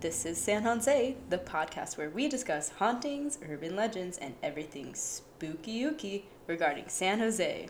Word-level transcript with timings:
This 0.00 0.24
is 0.24 0.38
San 0.38 0.62
Jose, 0.62 1.14
the 1.28 1.36
podcast 1.36 1.98
where 1.98 2.08
we 2.08 2.26
discuss 2.26 2.70
hauntings, 2.70 3.38
urban 3.46 3.76
legends, 3.76 4.16
and 4.16 4.32
everything 4.42 4.94
spooky 4.94 5.82
ooky 5.82 6.22
regarding 6.46 6.88
San 6.88 7.18
Jose. 7.18 7.68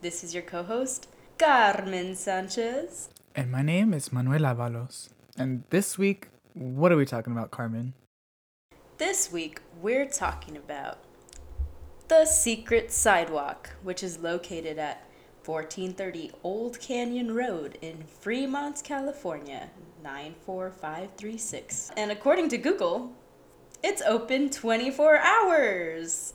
This 0.00 0.22
is 0.22 0.32
your 0.32 0.44
co 0.44 0.62
host, 0.62 1.08
Carmen 1.38 2.14
Sanchez. 2.14 3.08
And 3.34 3.50
my 3.50 3.62
name 3.62 3.92
is 3.92 4.12
Manuel 4.12 4.42
Avalos. 4.42 5.08
And 5.36 5.64
this 5.70 5.98
week, 5.98 6.28
what 6.54 6.92
are 6.92 6.96
we 6.96 7.04
talking 7.04 7.32
about, 7.32 7.50
Carmen? 7.50 7.94
This 8.98 9.32
week, 9.32 9.60
we're 9.82 10.08
talking 10.08 10.56
about 10.56 10.98
the 12.06 12.26
Secret 12.26 12.92
Sidewalk, 12.92 13.70
which 13.82 14.04
is 14.04 14.20
located 14.20 14.78
at 14.78 15.05
1430 15.46 16.32
Old 16.42 16.80
Canyon 16.80 17.34
Road 17.34 17.78
in 17.80 18.02
Fremont, 18.20 18.82
California, 18.82 19.70
94536. 20.02 21.92
And 21.96 22.10
according 22.10 22.48
to 22.48 22.58
Google, 22.58 23.12
it's 23.82 24.02
open 24.02 24.50
24 24.50 25.18
hours. 25.18 26.34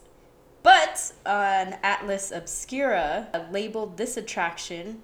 But 0.63 1.11
on 1.25 1.75
Atlas 1.83 2.31
Obscura, 2.31 3.27
labeled 3.52 3.97
this 3.97 4.16
attraction 4.16 5.02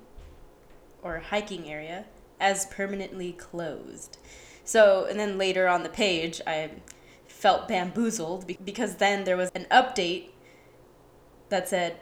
or 1.01 1.19
hiking 1.19 1.69
area 1.69 2.05
as 2.39 2.67
permanently 2.67 3.33
closed. 3.33 4.17
So, 4.63 5.05
and 5.09 5.19
then 5.19 5.37
later 5.37 5.67
on 5.67 5.83
the 5.83 5.89
page, 5.89 6.41
I 6.45 6.71
felt 7.27 7.67
bamboozled 7.67 8.45
because 8.63 8.95
then 8.95 9.23
there 9.23 9.37
was 9.37 9.49
an 9.55 9.65
update 9.71 10.29
that 11.49 11.69
said, 11.69 11.97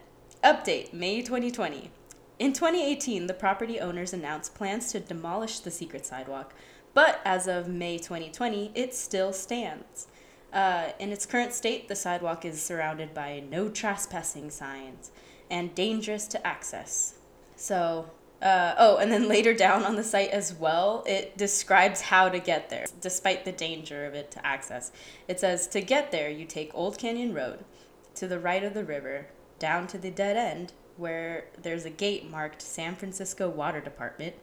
Update 0.46 0.94
May 0.94 1.24
2020. 1.24 1.90
In 2.38 2.54
2018, 2.54 3.26
the 3.26 3.34
property 3.34 3.80
owners 3.80 4.14
announced 4.14 4.54
plans 4.54 4.92
to 4.92 5.00
demolish 5.00 5.58
the 5.58 5.72
secret 5.72 6.06
sidewalk, 6.06 6.54
but 6.94 7.20
as 7.26 7.48
of 7.48 7.68
May 7.68 7.98
2020, 7.98 8.72
it 8.76 8.94
still 8.94 9.34
stands. 9.34 10.06
Uh, 10.54 10.90
in 11.00 11.12
its 11.12 11.26
current 11.26 11.52
state, 11.52 11.88
the 11.88 11.96
sidewalk 11.96 12.46
is 12.46 12.62
surrounded 12.62 13.12
by 13.12 13.42
no 13.50 13.70
trespassing 13.70 14.52
signs 14.52 15.10
and 15.50 15.74
dangerous 15.74 16.28
to 16.28 16.46
access. 16.46 17.16
So, 17.56 18.12
uh, 18.40 18.76
oh, 18.78 18.98
and 18.98 19.12
then 19.12 19.28
later 19.28 19.56
down 19.56 19.84
on 19.84 19.96
the 19.96 20.04
site 20.04 20.30
as 20.30 20.54
well, 20.54 21.04
it 21.08 21.36
describes 21.40 22.02
how 22.02 22.30
to 22.30 22.38
get 22.38 22.70
there, 22.70 22.86
despite 23.02 23.46
the 23.46 23.52
danger 23.52 24.06
of 24.06 24.14
it 24.14 24.30
to 24.30 24.46
access. 24.46 24.92
It 25.28 25.40
says 25.40 25.66
to 25.70 25.82
get 25.82 26.12
there, 26.12 26.30
you 26.30 26.46
take 26.46 26.70
Old 26.76 27.00
Canyon 27.00 27.34
Road 27.34 27.66
to 28.14 28.28
the 28.28 28.40
right 28.40 28.64
of 28.64 28.76
the 28.76 28.86
river, 28.86 29.26
down 29.60 29.88
to 29.88 29.98
the 29.98 30.12
dead 30.12 30.38
end, 30.38 30.74
where 30.98 31.46
there's 31.62 31.86
a 31.86 31.90
gate 31.90 32.30
marked 32.30 32.62
San 32.62 32.96
Francisco 32.96 33.50
Water 33.50 33.82
Department, 33.82 34.36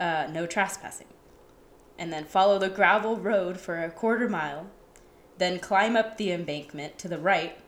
uh, 0.00 0.28
no 0.30 0.46
trespassing. 0.46 1.06
And 1.98 2.12
then 2.12 2.24
follow 2.24 2.58
the 2.58 2.68
gravel 2.68 3.16
road 3.16 3.58
for 3.58 3.82
a 3.82 3.90
quarter 3.90 4.28
mile, 4.28 4.68
then 5.38 5.58
climb 5.58 5.96
up 5.96 6.16
the 6.16 6.32
embankment 6.32 6.98
to 6.98 7.08
the 7.08 7.18
right, 7.18 7.58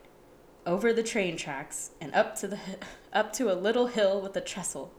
over 0.65 0.93
the 0.93 1.03
train 1.03 1.37
tracks, 1.37 1.91
and 1.99 2.13
up 2.13 2.35
to 2.35 2.47
the 2.47 2.59
up 3.13 3.33
to 3.33 3.51
a 3.51 3.55
little 3.55 3.87
hill 3.87 4.21
with 4.21 4.35
a 4.37 4.41
trestle. 4.41 4.91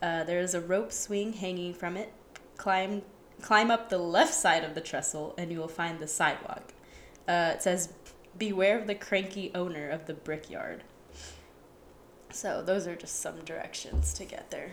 Uh, 0.00 0.22
there 0.24 0.40
is 0.40 0.54
a 0.54 0.60
rope 0.60 0.92
swing 0.92 1.32
hanging 1.32 1.74
from 1.74 1.96
it. 1.96 2.12
Climb 2.56 3.02
climb 3.40 3.70
up 3.70 3.88
the 3.88 3.98
left 3.98 4.34
side 4.34 4.64
of 4.64 4.74
the 4.74 4.80
trestle, 4.80 5.34
and 5.38 5.50
you 5.50 5.58
will 5.58 5.68
find 5.68 5.98
the 5.98 6.08
sidewalk. 6.08 6.72
Uh, 7.26 7.52
it 7.54 7.62
says, 7.62 7.92
"Beware 8.36 8.78
of 8.78 8.86
the 8.86 8.94
cranky 8.94 9.50
owner 9.54 9.88
of 9.88 10.06
the 10.06 10.14
brickyard." 10.14 10.84
So 12.30 12.62
those 12.62 12.86
are 12.86 12.96
just 12.96 13.20
some 13.20 13.40
directions 13.44 14.12
to 14.14 14.24
get 14.24 14.50
there. 14.50 14.72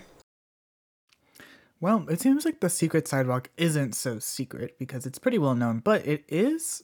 Well, 1.81 2.05
it 2.09 2.21
seems 2.21 2.45
like 2.45 2.61
the 2.61 2.69
secret 2.69 3.07
sidewalk 3.07 3.49
isn't 3.57 3.95
so 3.95 4.19
secret 4.19 4.77
because 4.79 5.05
it's 5.05 5.19
pretty 5.19 5.37
well 5.37 5.55
known, 5.55 5.79
but 5.79 6.05
it 6.05 6.23
is 6.27 6.83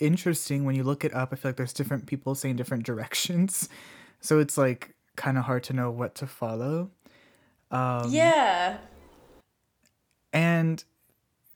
interesting 0.00 0.64
when 0.64 0.74
you 0.74 0.82
look 0.82 1.04
it 1.04 1.14
up. 1.14 1.30
I 1.32 1.36
feel 1.36 1.50
like 1.50 1.56
there's 1.56 1.72
different 1.72 2.06
people 2.06 2.34
saying 2.34 2.56
different 2.56 2.84
directions. 2.86 3.68
So 4.20 4.38
it's 4.40 4.58
like 4.58 4.94
kind 5.16 5.38
of 5.38 5.44
hard 5.44 5.62
to 5.64 5.72
know 5.72 5.90
what 5.90 6.14
to 6.16 6.26
follow. 6.26 6.90
Um, 7.70 8.10
yeah. 8.10 8.78
And 10.32 10.82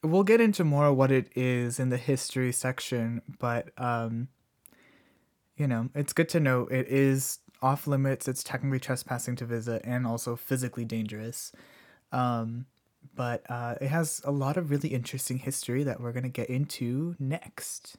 we'll 0.03 0.25
get 0.25 0.41
into 0.41 0.65
more 0.65 0.93
what 0.93 1.11
it 1.11 1.29
is 1.35 1.79
in 1.79 1.91
the 1.91 1.97
history 1.97 2.53
section, 2.53 3.23
but 3.39 3.71
um, 3.79 4.29
you 5.57 5.67
know, 5.67 5.89
it's 5.95 6.13
good 6.13 6.29
to 6.31 6.41
know 6.41 6.67
it 6.67 6.87
is 6.89 7.39
off 7.63 7.87
limits. 7.87 8.29
It's 8.29 8.45
technically 8.45 8.81
trespassing 8.81 9.37
to 9.37 9.45
visit 9.45 9.83
and 9.85 10.07
also 10.07 10.37
physically 10.37 10.85
dangerous. 10.85 11.53
Um, 12.13 12.67
but 13.15 13.43
uh, 13.49 13.77
it 13.81 13.89
has 13.89 14.21
a 14.25 14.31
lot 14.31 14.57
of 14.57 14.71
really 14.71 14.91
interesting 14.91 15.39
history 15.39 15.85
that 15.85 16.01
we're 16.01 16.13
going 16.13 16.25
to 16.25 16.29
get 16.29 16.51
into 16.51 17.17
next. 17.19 17.97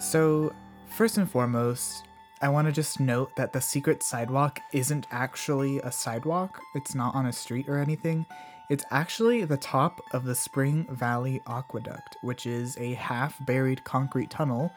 So, 0.00 0.52
first 0.88 1.16
and 1.16 1.30
foremost, 1.30 2.04
I 2.42 2.48
want 2.48 2.66
to 2.66 2.72
just 2.72 2.98
note 2.98 3.34
that 3.36 3.52
the 3.52 3.60
secret 3.60 4.02
sidewalk 4.02 4.58
isn't 4.72 5.06
actually 5.12 5.78
a 5.78 5.92
sidewalk. 5.92 6.60
It's 6.74 6.94
not 6.94 7.14
on 7.14 7.26
a 7.26 7.32
street 7.32 7.68
or 7.68 7.78
anything. 7.78 8.26
It's 8.72 8.86
actually 8.90 9.44
the 9.44 9.58
top 9.58 10.00
of 10.14 10.24
the 10.24 10.34
Spring 10.34 10.86
Valley 10.88 11.42
Aqueduct, 11.46 12.16
which 12.22 12.46
is 12.46 12.74
a 12.78 12.94
half 12.94 13.36
buried 13.44 13.84
concrete 13.84 14.30
tunnel 14.30 14.72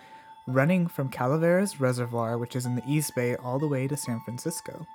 running 0.48 0.88
from 0.88 1.08
Calaveras 1.08 1.80
Reservoir, 1.80 2.38
which 2.38 2.58
is 2.58 2.66
in 2.66 2.76
the 2.76 2.84
East 2.86 3.16
Bay, 3.16 3.38
all 3.38 3.58
the 3.58 3.70
way 3.70 3.88
to 3.88 3.96
San 3.96 4.20
Francisco. 4.26 4.86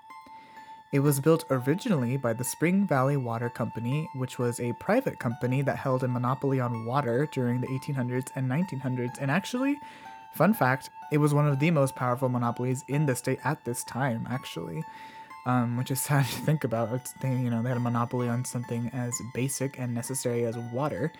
It 0.93 0.99
was 0.99 1.19
built 1.19 1.47
originally 1.49 2.19
by 2.19 2.35
the 2.35 2.45
Spring 2.45 2.87
Valley 2.87 3.17
Water 3.17 3.49
Company, 3.49 4.07
which 4.17 4.39
was 4.39 4.61
a 4.61 4.75
private 4.75 5.19
company 5.19 5.63
that 5.63 5.79
held 5.79 6.05
a 6.05 6.09
monopoly 6.09 6.61
on 6.61 6.85
water 6.85 7.27
during 7.33 7.63
the 7.63 7.69
1800s 7.69 8.29
and 8.35 8.51
1900s. 8.51 9.17
And 9.19 9.31
actually, 9.31 9.81
fun 10.35 10.53
fact, 10.53 10.91
it 11.11 11.17
was 11.17 11.33
one 11.33 11.49
of 11.49 11.59
the 11.59 11.71
most 11.71 11.97
powerful 11.97 12.29
monopolies 12.29 12.85
in 12.87 13.07
the 13.07 13.17
state 13.17 13.39
at 13.45 13.65
this 13.65 13.83
time, 13.83 14.29
actually 14.31 14.85
um, 15.47 15.77
which 15.77 15.91
is 15.91 16.01
sad 16.09 16.25
to 16.27 16.37
think 16.41 16.65
about. 16.65 16.93
It's 16.93 17.13
they, 17.15 17.31
you 17.31 17.51
know, 17.51 17.63
they 17.63 17.69
had 17.69 17.79
a 17.79 17.81
monopoly 17.81 18.29
on 18.29 18.45
something 18.45 18.91
as 18.93 19.15
basic 19.35 19.79
and 19.79 19.95
necessary 19.95 20.45
as 20.45 20.57
water. 20.73 21.13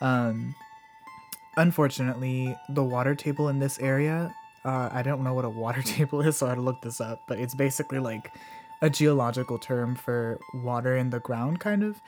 Um, 0.00 0.54
unfortunately, 1.56 2.56
the 2.68 2.84
water 2.84 3.14
table 3.14 3.48
in 3.48 3.58
this 3.58 3.78
area, 3.78 4.34
uh, 4.64 4.88
I 4.92 5.02
don't 5.02 5.22
know 5.22 5.34
what 5.34 5.44
a 5.44 5.50
water 5.64 5.82
table 5.82 6.20
is, 6.20 6.38
so 6.38 6.46
I 6.46 6.50
had 6.50 6.54
to 6.56 6.62
look 6.62 6.80
this 6.82 7.00
up. 7.00 7.22
But 7.26 7.38
it's 7.38 7.54
basically 7.54 7.98
like 7.98 8.32
a 8.82 8.90
geological 8.90 9.58
term 9.58 9.94
for 9.94 10.38
water 10.54 10.96
in 10.96 11.10
the 11.10 11.20
ground, 11.20 11.60
kind 11.60 11.82
of. 11.82 12.00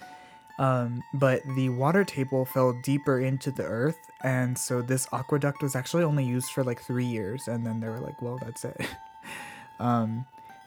Um, 0.59 1.03
but 1.15 1.43
the 1.57 1.71
water 1.71 2.05
table 2.05 2.45
fell 2.45 2.73
deeper 2.83 3.19
into 3.19 3.51
the 3.51 3.65
earth, 3.65 3.99
and 4.23 4.57
so 4.57 4.83
this 4.83 5.09
aqueduct 5.13 5.63
was 5.63 5.75
actually 5.75 6.05
only 6.05 6.25
used 6.25 6.51
for 6.53 6.63
like 6.63 6.81
three 6.81 7.07
years, 7.07 7.49
and 7.49 7.67
then 7.67 7.81
they 7.81 7.89
were 7.89 7.99
like, 7.99 8.21
"Well, 8.21 8.39
that's 8.41 8.65
it." 8.65 8.81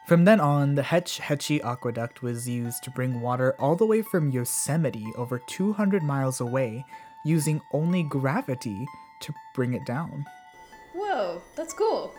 from 0.07 0.25
then 0.25 0.39
on, 0.39 0.75
the 0.75 0.83
Hetch 0.83 1.17
Hetchy 1.19 1.61
Aqueduct 1.61 2.21
was 2.21 2.47
used 2.47 2.83
to 2.83 2.91
bring 2.91 3.21
water 3.21 3.55
all 3.59 3.75
the 3.75 3.85
way 3.85 4.01
from 4.01 4.29
Yosemite 4.29 5.05
over 5.15 5.39
200 5.39 6.03
miles 6.03 6.39
away, 6.39 6.85
using 7.23 7.61
only 7.71 8.03
gravity 8.03 8.85
to 9.21 9.33
bring 9.55 9.73
it 9.73 9.85
down. 9.85 10.25
Whoa, 10.93 11.41
that's 11.55 11.73
cool. 11.73 12.13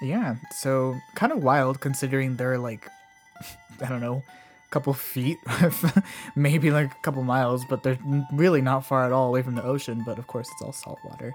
Yeah, 0.00 0.36
so 0.52 0.94
kind 1.14 1.32
of 1.32 1.42
wild 1.42 1.80
considering 1.80 2.36
they're 2.36 2.58
like, 2.58 2.88
I 3.82 3.88
don't 3.88 4.00
know, 4.00 4.22
a 4.66 4.70
couple 4.70 4.92
feet, 4.92 5.38
maybe 6.36 6.70
like 6.70 6.92
a 6.92 7.02
couple 7.02 7.22
miles, 7.24 7.64
but 7.64 7.82
they're 7.82 7.98
really 8.32 8.62
not 8.62 8.86
far 8.86 9.04
at 9.04 9.12
all 9.12 9.28
away 9.28 9.42
from 9.42 9.54
the 9.54 9.64
ocean, 9.64 10.02
but 10.04 10.18
of 10.18 10.26
course 10.26 10.48
it's 10.52 10.62
all 10.62 10.72
salt 10.72 10.98
water. 11.04 11.34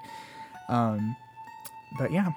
Um, 0.70 1.16
but 1.98 2.12
yeah, 2.12 2.30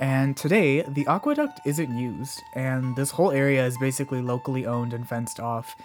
and 0.00 0.34
today, 0.34 0.80
the 0.80 1.06
aqueduct 1.06 1.60
isn't 1.66 1.94
used, 1.94 2.42
and 2.54 2.96
this 2.96 3.10
whole 3.10 3.32
area 3.32 3.66
is 3.66 3.76
basically 3.76 4.22
locally 4.22 4.64
owned 4.64 4.94
and 4.94 5.06
fenced 5.06 5.38
off. 5.38 5.76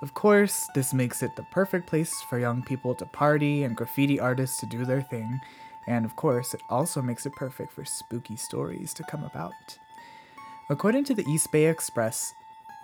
Of 0.00 0.14
course, 0.14 0.68
this 0.76 0.94
makes 0.94 1.24
it 1.24 1.34
the 1.34 1.42
perfect 1.42 1.88
place 1.88 2.22
for 2.22 2.38
young 2.38 2.62
people 2.62 2.94
to 2.94 3.06
party 3.06 3.64
and 3.64 3.76
graffiti 3.76 4.20
artists 4.20 4.58
to 4.60 4.66
do 4.66 4.84
their 4.84 5.02
thing. 5.02 5.40
And 5.88 6.04
of 6.04 6.14
course, 6.14 6.54
it 6.54 6.60
also 6.70 7.02
makes 7.02 7.26
it 7.26 7.34
perfect 7.34 7.72
for 7.72 7.84
spooky 7.84 8.36
stories 8.36 8.94
to 8.94 9.02
come 9.02 9.24
about. 9.24 9.78
According 10.70 11.02
to 11.04 11.14
the 11.14 11.28
East 11.28 11.50
Bay 11.50 11.66
Express, 11.66 12.32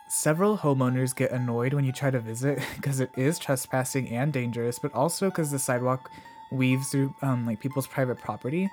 several 0.08 0.58
homeowners 0.58 1.14
get 1.14 1.31
annoyed 1.31 1.72
when 1.72 1.84
you 1.84 1.93
try 1.93 2.10
to 2.10 2.19
visit 2.19 2.58
because 2.75 2.98
it 2.98 3.10
is 3.16 3.38
trespassing 3.38 4.08
and 4.08 4.32
dangerous, 4.32 4.81
but 4.81 4.93
also 4.93 5.31
because 5.31 5.52
the 5.52 5.58
sidewalk 5.60 6.10
weaves 6.50 6.90
through 6.90 7.14
um, 7.22 7.46
like 7.46 7.60
people's 7.60 7.86
private 7.86 8.19
property 8.19 8.69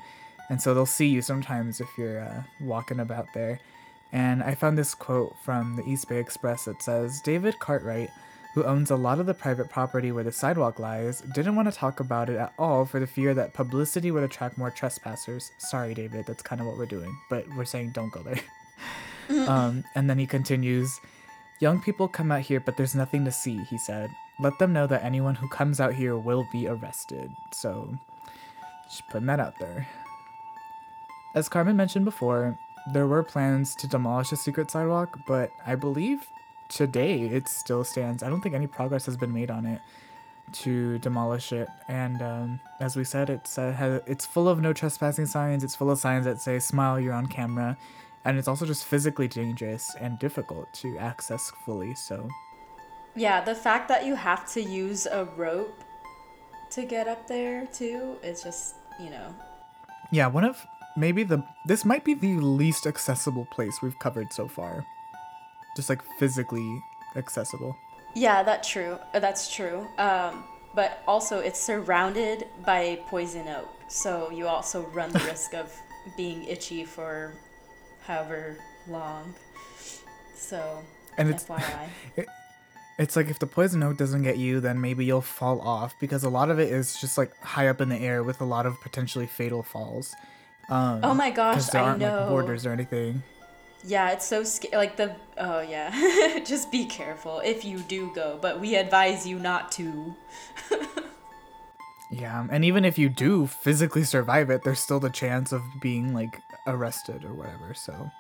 and 0.50 0.62
so 0.62 0.74
they'll 0.74 0.86
see 0.86 1.08
you 1.08 1.22
sometimes 1.22 1.82
if 1.82 1.88
you're 1.98 2.20
uh, 2.20 2.44
walking 2.62 3.00
about 3.00 3.28
there. 3.34 3.60
And 4.14 4.42
I 4.42 4.56
found 4.56 4.78
this 4.78 4.96
quote 4.96 5.36
from 5.44 5.76
the 5.76 5.84
East 5.84 6.08
Bay 6.08 6.20
Express 6.20 6.66
that 6.66 6.82
says 6.82 7.22
David 7.22 7.60
Cartwright, 7.60 8.10
who 8.54 8.64
owns 8.64 8.90
a 8.90 8.96
lot 8.96 9.20
of 9.20 9.26
the 9.26 9.34
private 9.34 9.70
property 9.70 10.12
where 10.12 10.24
the 10.24 10.32
sidewalk 10.32 10.80
lies, 10.80 11.22
didn't 11.34 11.56
want 11.56 11.72
to 11.72 11.78
talk 11.78 12.00
about 12.00 12.30
it 12.30 12.38
at 12.38 12.54
all 12.58 12.86
for 12.86 13.00
the 13.00 13.08
fear 13.08 13.34
that 13.34 13.54
publicity 13.54 14.10
would 14.10 14.24
attract 14.24 14.58
more 14.58 14.72
trespassers. 14.72 15.52
Sorry, 15.58 15.94
David, 15.94 16.26
that's 16.26 16.42
kind 16.42 16.62
of 16.62 16.68
what 16.68 16.78
we're 16.78 16.86
doing, 16.86 17.16
but 17.30 17.46
we're 17.56 17.66
saying 17.66 17.92
don't 17.92 18.12
go 18.12 18.24
there. 18.24 19.50
um, 19.50 19.84
and 19.96 20.10
then 20.10 20.18
he 20.18 20.26
continues 20.26 21.00
Young 21.60 21.82
people 21.82 22.08
come 22.08 22.32
out 22.32 22.42
here, 22.42 22.60
but 22.60 22.78
there's 22.78 22.94
nothing 22.94 23.26
to 23.26 23.32
see, 23.32 23.58
he 23.64 23.80
said. 23.80 24.12
Let 24.40 24.60
them 24.60 24.74
know 24.74 24.86
that 24.86 25.04
anyone 25.04 25.34
who 25.34 25.48
comes 25.48 25.80
out 25.80 25.96
here 25.96 26.16
will 26.16 26.48
be 26.52 26.68
arrested. 26.68 27.32
So, 27.52 27.98
just 28.88 29.08
putting 29.10 29.26
that 29.26 29.40
out 29.40 29.58
there. 29.58 29.88
As 31.38 31.48
Carmen 31.48 31.78
mentioned 31.78 32.04
before, 32.04 32.58
there 32.92 33.06
were 33.06 33.22
plans 33.22 33.76
to 33.76 33.88
demolish 33.88 34.32
the 34.32 34.36
secret 34.36 34.72
sidewalk, 34.72 35.20
but 35.28 35.52
I 35.68 35.76
believe 35.76 36.28
today 36.68 37.26
it 37.28 37.48
still 37.48 37.84
stands. 37.84 38.24
I 38.24 38.30
don't 38.30 38.42
think 38.42 38.56
any 38.56 38.66
progress 38.66 39.06
has 39.06 39.16
been 39.16 39.32
made 39.32 39.52
on 39.52 39.68
it 39.68 39.80
to 40.64 40.98
demolish 40.98 41.54
it. 41.54 41.68
And 41.88 42.24
um, 42.24 42.60
as 42.80 42.96
we 42.96 43.04
said, 43.04 43.30
it's 43.30 43.60
uh, 43.60 43.72
has, 43.74 44.02
it's 44.08 44.26
full 44.26 44.50
of 44.50 44.62
no 44.62 44.74
trespassing 44.74 45.28
signs. 45.28 45.64
It's 45.64 45.76
full 45.76 45.92
of 45.92 46.00
signs 46.00 46.26
that 46.26 46.42
say 46.42 46.58
"Smile, 46.58 47.00
you're 47.00 47.14
on 47.14 47.28
camera," 47.28 47.78
and 48.26 48.40
it's 48.40 48.48
also 48.48 48.66
just 48.66 48.86
physically 48.86 49.28
dangerous 49.28 49.96
and 50.00 50.18
difficult 50.18 50.74
to 50.82 50.98
access 50.98 51.52
fully. 51.64 51.94
So, 51.94 52.28
yeah, 53.16 53.42
the 53.42 53.54
fact 53.54 53.90
that 53.90 54.08
you 54.08 54.16
have 54.16 54.52
to 54.54 54.64
use 54.64 55.06
a 55.06 55.26
rope 55.38 55.84
to 56.72 56.84
get 56.84 57.08
up 57.08 57.28
there 57.28 57.68
too 57.68 58.18
is 58.24 58.42
just, 58.42 58.74
you 59.00 59.12
know. 59.12 59.36
Yeah, 60.10 60.26
one 60.26 60.44
of 60.44 60.66
maybe 60.98 61.24
the 61.24 61.44
this 61.66 61.86
might 61.86 62.04
be 62.04 62.14
the 62.14 62.36
least 62.38 62.86
accessible 62.86 63.46
place 63.46 63.82
we've 63.82 63.98
covered 64.00 64.34
so 64.34 64.48
far. 64.48 64.84
Just 65.76 65.90
like 65.90 66.02
physically 66.18 66.82
accessible. 67.16 67.78
Yeah, 68.16 68.44
that's 68.44 68.68
true. 68.68 68.98
Uh, 69.14 69.20
that's 69.20 69.54
true. 69.54 69.88
Um, 70.00 70.44
but 70.74 71.04
also, 71.08 71.40
it's 71.40 71.60
surrounded 71.60 72.48
by 72.66 73.00
poison 73.08 73.48
oak, 73.48 73.70
so 73.88 74.30
you 74.32 74.48
also 74.48 74.86
run 74.88 75.12
the 75.12 75.20
risk 75.28 75.54
of 75.54 75.74
being 76.16 76.44
itchy 76.46 76.84
for 76.84 77.34
however 78.02 78.58
long. 78.88 79.34
So, 80.36 80.84
and 81.18 81.30
it's 81.30 81.44
FYI. 81.46 81.90
It, 82.16 82.28
it's 83.00 83.16
like 83.16 83.30
if 83.30 83.38
the 83.38 83.46
poison 83.46 83.84
oak 83.84 83.98
doesn't 83.98 84.24
get 84.24 84.38
you, 84.38 84.60
then 84.60 84.82
maybe 84.82 85.06
you'll 85.06 85.22
fall 85.22 85.62
off 85.62 85.94
because 86.00 86.24
a 86.24 86.30
lot 86.30 86.50
of 86.50 86.60
it 86.60 86.72
is 86.72 87.00
just 87.00 87.16
like 87.16 87.32
high 87.42 87.68
up 87.68 87.80
in 87.80 87.90
the 87.90 87.98
air 87.98 88.24
with 88.24 88.42
a 88.42 88.46
lot 88.46 88.66
of 88.66 88.82
potentially 88.82 89.28
fatal 89.28 89.62
falls. 89.62 90.16
Um, 90.70 91.00
oh 91.04 91.14
my 91.14 91.32
gosh, 91.32 91.66
there 91.68 91.82
aren't, 91.82 92.04
I 92.04 92.08
know. 92.08 92.20
Like, 92.20 92.30
borders 92.30 92.66
or 92.66 92.72
anything. 92.72 93.24
Yeah, 93.86 94.12
it's 94.12 94.26
so 94.26 94.44
scary. 94.44 94.76
Like 94.76 94.98
the 94.98 95.16
oh 95.38 95.62
yeah, 95.62 96.40
just 96.46 96.72
be 96.72 96.86
careful 96.86 97.40
if 97.40 97.64
you 97.64 97.80
do 97.80 98.12
go, 98.14 98.38
but 98.42 98.60
we 98.60 98.76
advise 98.76 99.26
you 99.26 99.40
not 99.40 99.72
to. 99.74 100.16
yeah, 102.12 102.46
and 102.50 102.66
even 102.66 102.84
if 102.84 102.98
you 102.98 103.08
do 103.08 103.48
physically 103.48 104.04
survive 104.04 104.50
it, 104.50 104.64
there's 104.64 104.80
still 104.80 105.00
the 105.00 105.10
chance 105.10 105.52
of 105.52 105.62
being 105.80 106.14
like 106.14 106.42
arrested 106.66 107.24
or 107.24 107.34
whatever. 107.34 107.74
So. 107.74 108.12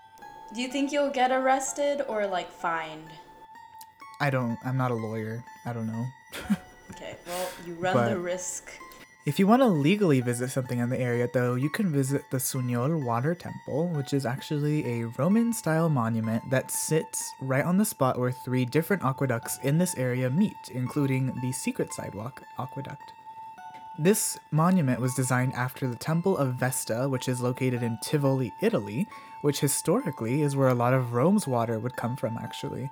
Do 0.53 0.61
you 0.61 0.69
think 0.69 0.93
you'll 0.93 1.09
get 1.09 1.31
arrested 1.31 2.01
or 2.07 2.25
like 2.25 2.49
fined? 2.49 3.09
I 4.21 4.29
don't. 4.29 4.57
I'm 4.63 4.77
not 4.77 4.91
a 4.91 4.95
lawyer. 4.95 5.43
I 5.65 5.73
don't 5.73 5.87
know. 5.87 6.05
okay. 6.91 7.17
Well, 7.27 7.49
you 7.65 7.73
run 7.73 7.93
but 7.93 8.09
the 8.09 8.17
risk. 8.17 8.71
If 9.27 9.39
you 9.39 9.45
want 9.45 9.61
to 9.61 9.67
legally 9.67 10.21
visit 10.21 10.51
something 10.51 10.79
in 10.79 10.89
the 10.89 10.97
area, 10.97 11.27
though, 11.33 11.55
you 11.55 11.69
can 11.69 11.91
visit 11.91 12.31
the 12.31 12.37
Suñol 12.37 13.03
Water 13.03 13.35
Temple, 13.35 13.89
which 13.89 14.13
is 14.13 14.25
actually 14.25 14.85
a 14.85 15.07
Roman 15.17 15.51
style 15.51 15.89
monument 15.89 16.49
that 16.49 16.71
sits 16.71 17.33
right 17.41 17.65
on 17.65 17.77
the 17.77 17.83
spot 17.83 18.17
where 18.17 18.31
three 18.31 18.63
different 18.63 19.03
aqueducts 19.03 19.59
in 19.63 19.79
this 19.79 19.97
area 19.97 20.29
meet, 20.29 20.55
including 20.71 21.37
the 21.41 21.51
Secret 21.51 21.91
Sidewalk 21.91 22.41
Aqueduct. 22.57 23.11
This 23.99 24.39
monument 24.51 25.01
was 25.01 25.13
designed 25.13 25.55
after 25.55 25.89
the 25.89 25.97
Temple 25.97 26.37
of 26.37 26.53
Vesta, 26.53 27.09
which 27.09 27.27
is 27.27 27.41
located 27.41 27.83
in 27.83 27.99
Tivoli, 28.01 28.53
Italy, 28.61 29.09
which 29.41 29.59
historically 29.59 30.41
is 30.41 30.55
where 30.55 30.69
a 30.69 30.73
lot 30.73 30.93
of 30.93 31.11
Rome's 31.11 31.45
water 31.45 31.79
would 31.79 31.97
come 31.97 32.15
from, 32.15 32.37
actually. 32.37 32.89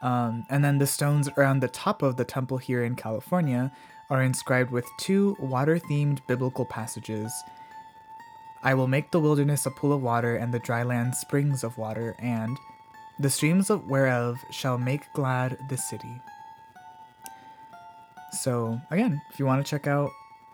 Um, 0.00 0.46
and 0.48 0.64
then 0.64 0.78
the 0.78 0.86
stones 0.86 1.28
around 1.36 1.58
the 1.58 1.68
top 1.68 2.02
of 2.02 2.16
the 2.16 2.24
temple 2.24 2.58
here 2.58 2.84
in 2.84 2.94
California 2.94 3.72
are 4.12 4.22
inscribed 4.22 4.70
with 4.70 4.86
two 4.98 5.36
water 5.40 5.78
themed 5.78 6.18
biblical 6.28 6.66
passages 6.66 7.32
I 8.62 8.74
will 8.74 8.86
make 8.86 9.10
the 9.10 9.18
wilderness 9.18 9.66
a 9.66 9.70
pool 9.70 9.92
of 9.92 10.02
water, 10.02 10.36
and 10.36 10.54
the 10.54 10.60
dry 10.60 10.84
land 10.84 11.16
springs 11.16 11.64
of 11.64 11.78
water, 11.78 12.14
and 12.20 12.56
the 13.18 13.28
streams 13.28 13.70
of 13.70 13.88
whereof 13.88 14.38
shall 14.50 14.78
make 14.78 15.12
glad 15.14 15.58
the 15.68 15.76
city. 15.76 16.20
So, 18.30 18.80
again, 18.90 19.20
if 19.30 19.40
you 19.40 19.46
want 19.46 19.64
to 19.64 19.68
check 19.68 19.86
out 19.88 20.10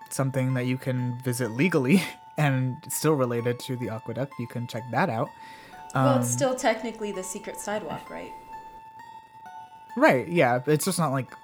something 0.08 0.54
that 0.54 0.64
you 0.64 0.78
can 0.78 1.18
visit 1.18 1.50
legally 1.50 2.02
and 2.38 2.76
still 2.88 3.12
related 3.12 3.58
to 3.60 3.76
the 3.76 3.90
aqueduct, 3.90 4.32
you 4.38 4.46
can 4.46 4.66
check 4.66 4.84
that 4.90 5.10
out. 5.10 5.28
Um, 5.94 6.04
well, 6.04 6.16
it's 6.16 6.28
um, 6.28 6.32
still 6.32 6.54
technically 6.54 7.12
the 7.12 7.22
secret 7.22 7.58
sidewalk, 7.60 8.08
right? 8.08 8.32
Right, 9.96 10.28
yeah. 10.28 10.60
It's 10.66 10.84
just 10.86 10.98
not 10.98 11.12
like 11.12 11.34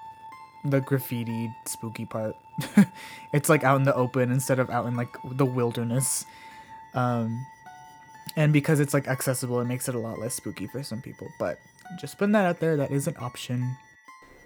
the 0.65 0.81
graffiti 0.81 1.53
spooky 1.65 2.05
part. 2.05 2.35
it's 3.33 3.49
like 3.49 3.63
out 3.63 3.77
in 3.77 3.83
the 3.83 3.95
open 3.95 4.31
instead 4.31 4.59
of 4.59 4.69
out 4.69 4.85
in 4.87 4.95
like 4.95 5.15
the 5.23 5.45
wilderness. 5.45 6.25
Um, 6.93 7.45
and 8.35 8.51
because 8.51 8.79
it's 8.79 8.93
like 8.93 9.07
accessible, 9.07 9.59
it 9.61 9.65
makes 9.65 9.87
it 9.87 9.95
a 9.95 9.99
lot 9.99 10.19
less 10.19 10.33
spooky 10.33 10.67
for 10.67 10.83
some 10.83 11.01
people. 11.01 11.27
But 11.39 11.59
just 11.99 12.17
putting 12.17 12.33
that 12.33 12.45
out 12.45 12.59
there, 12.59 12.75
that 12.77 12.91
is 12.91 13.07
an 13.07 13.15
option. 13.19 13.77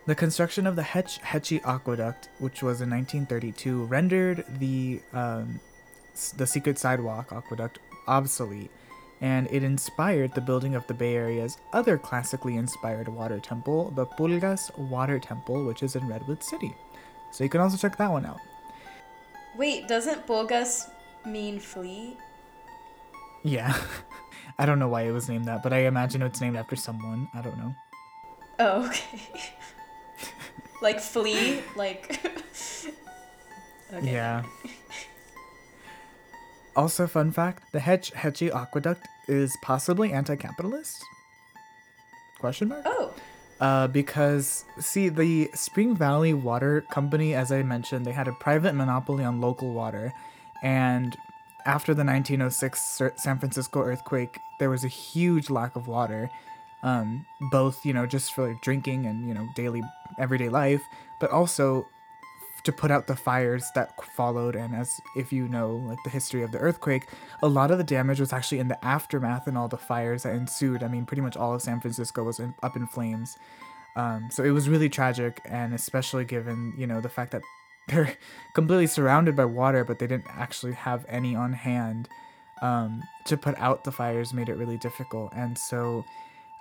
The 0.05 0.15
construction 0.15 0.67
of 0.67 0.75
the 0.75 0.83
Hetch 0.83 1.19
Hetchy 1.19 1.61
Aqueduct, 1.63 2.29
which 2.39 2.61
was 2.61 2.81
in 2.81 2.89
1932, 2.89 3.85
rendered 3.85 4.43
the 4.59 5.01
um, 5.13 5.59
the 6.35 6.47
Secret 6.47 6.77
Sidewalk 6.77 7.31
Aqueduct 7.31 7.79
obsolete, 8.07 8.71
and 9.21 9.47
it 9.51 9.63
inspired 9.63 10.33
the 10.33 10.41
building 10.41 10.75
of 10.75 10.87
the 10.87 10.93
Bay 10.93 11.15
Area's 11.15 11.57
other 11.73 11.97
classically 11.97 12.55
inspired 12.55 13.07
water 13.07 13.39
temple, 13.39 13.91
the 13.95 14.05
Pulgas 14.05 14.75
Water 14.77 15.19
Temple, 15.19 15.65
which 15.65 15.83
is 15.83 15.95
in 15.95 16.07
Redwood 16.07 16.43
City. 16.43 16.73
So 17.31 17.43
you 17.43 17.49
can 17.49 17.61
also 17.61 17.77
check 17.77 17.97
that 17.97 18.11
one 18.11 18.25
out. 18.25 18.39
Wait, 19.57 19.87
doesn't 19.87 20.25
Pulgas 20.25 20.89
mean 21.25 21.59
flea? 21.59 22.17
Yeah. 23.43 23.75
I 24.59 24.65
don't 24.65 24.79
know 24.79 24.87
why 24.87 25.03
it 25.03 25.11
was 25.11 25.29
named 25.29 25.45
that, 25.45 25.63
but 25.63 25.73
I 25.73 25.85
imagine 25.85 26.21
it's 26.21 26.41
named 26.41 26.55
after 26.57 26.75
someone. 26.75 27.29
I 27.33 27.41
don't 27.41 27.57
know. 27.57 27.75
Oh, 28.59 28.87
okay. 28.87 29.21
like 30.81 30.99
flee, 30.99 31.61
like. 31.75 32.19
okay. 33.93 34.11
Yeah. 34.11 34.43
Also, 36.79 37.07
fun 37.07 37.29
fact: 37.29 37.73
the 37.73 37.79
Hetch 37.81 38.11
Hetchy 38.11 38.49
Aqueduct 38.49 39.05
is 39.27 39.57
possibly 39.61 40.13
anti-capitalist. 40.13 41.03
Question 42.39 42.69
mark. 42.69 42.83
Oh. 42.85 43.13
Uh, 43.59 43.87
because 43.87 44.63
see, 44.79 45.09
the 45.09 45.51
Spring 45.53 45.93
Valley 45.93 46.33
Water 46.33 46.85
Company, 46.89 47.35
as 47.35 47.51
I 47.51 47.63
mentioned, 47.63 48.05
they 48.05 48.13
had 48.13 48.29
a 48.29 48.31
private 48.31 48.75
monopoly 48.75 49.25
on 49.25 49.41
local 49.41 49.73
water, 49.73 50.13
and 50.63 51.17
after 51.65 51.93
the 51.93 52.05
1906 52.05 53.01
San 53.17 53.39
Francisco 53.39 53.81
earthquake, 53.81 54.39
there 54.59 54.69
was 54.69 54.85
a 54.85 54.87
huge 54.87 55.49
lack 55.49 55.75
of 55.75 55.89
water, 55.89 56.29
um, 56.81 57.25
both 57.51 57.85
you 57.85 57.91
know 57.91 58.05
just 58.05 58.33
for 58.33 58.47
like, 58.47 58.61
drinking 58.61 59.05
and 59.05 59.27
you 59.27 59.33
know 59.33 59.45
daily 59.53 59.83
everyday 60.17 60.47
life, 60.47 60.81
but 61.19 61.29
also 61.29 61.85
to 62.63 62.71
put 62.71 62.91
out 62.91 63.07
the 63.07 63.15
fires 63.15 63.69
that 63.75 63.93
followed. 64.15 64.55
And 64.55 64.75
as 64.75 64.99
if 65.15 65.31
you 65.31 65.47
know 65.47 65.75
like 65.87 65.99
the 66.03 66.09
history 66.09 66.43
of 66.43 66.51
the 66.51 66.59
earthquake, 66.59 67.07
a 67.41 67.47
lot 67.47 67.71
of 67.71 67.77
the 67.77 67.83
damage 67.83 68.19
was 68.19 68.33
actually 68.33 68.59
in 68.59 68.67
the 68.67 68.83
aftermath 68.85 69.47
and 69.47 69.57
all 69.57 69.67
the 69.67 69.77
fires 69.77 70.23
that 70.23 70.35
ensued. 70.35 70.83
I 70.83 70.87
mean, 70.87 71.05
pretty 71.05 71.21
much 71.21 71.37
all 71.37 71.53
of 71.53 71.61
San 71.61 71.79
Francisco 71.79 72.23
was 72.23 72.39
in, 72.39 72.53
up 72.63 72.75
in 72.75 72.87
flames. 72.87 73.37
Um, 73.95 74.29
so 74.31 74.43
it 74.43 74.51
was 74.51 74.69
really 74.69 74.89
tragic, 74.89 75.41
and 75.45 75.73
especially 75.73 76.23
given 76.23 76.73
you 76.77 76.87
know 76.87 77.01
the 77.01 77.09
fact 77.09 77.31
that 77.31 77.41
they're 77.87 78.17
completely 78.53 78.87
surrounded 78.87 79.35
by 79.35 79.45
water, 79.45 79.83
but 79.83 79.99
they 79.99 80.07
didn't 80.07 80.27
actually 80.29 80.73
have 80.73 81.05
any 81.09 81.35
on 81.35 81.53
hand 81.53 82.07
um, 82.61 83.03
to 83.25 83.35
put 83.35 83.57
out 83.57 83.83
the 83.83 83.91
fires, 83.91 84.33
made 84.33 84.47
it 84.47 84.55
really 84.55 84.77
difficult. 84.77 85.33
And 85.33 85.57
so 85.57 86.05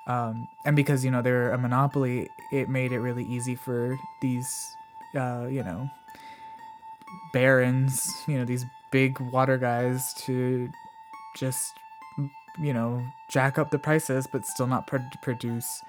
um, 0.09 0.49
and 0.65 0.75
because 0.75 1.05
you 1.05 1.11
know 1.11 1.21
they're 1.23 1.53
a 1.53 1.59
monopoly, 1.59 2.29
it 2.51 2.69
made 2.69 2.93
it 2.93 3.01
really 3.01 3.25
easy 3.25 3.55
for 3.55 3.97
these, 4.21 4.75
uh, 5.15 5.47
you 5.51 5.63
know, 5.63 5.89
barons, 7.33 8.11
you 8.27 8.39
know, 8.39 8.45
these 8.45 8.65
big 8.91 9.19
water 9.21 9.59
guys 9.59 10.15
to 10.15 10.71
just, 11.37 11.73
you 12.61 12.73
know, 12.73 13.03
jack 13.31 13.59
up 13.59 13.71
the 13.71 13.79
prices, 13.79 14.27
but 14.31 14.47
still 14.47 14.67
not 14.67 14.87
pr- 14.87 14.97
produce 15.23 15.83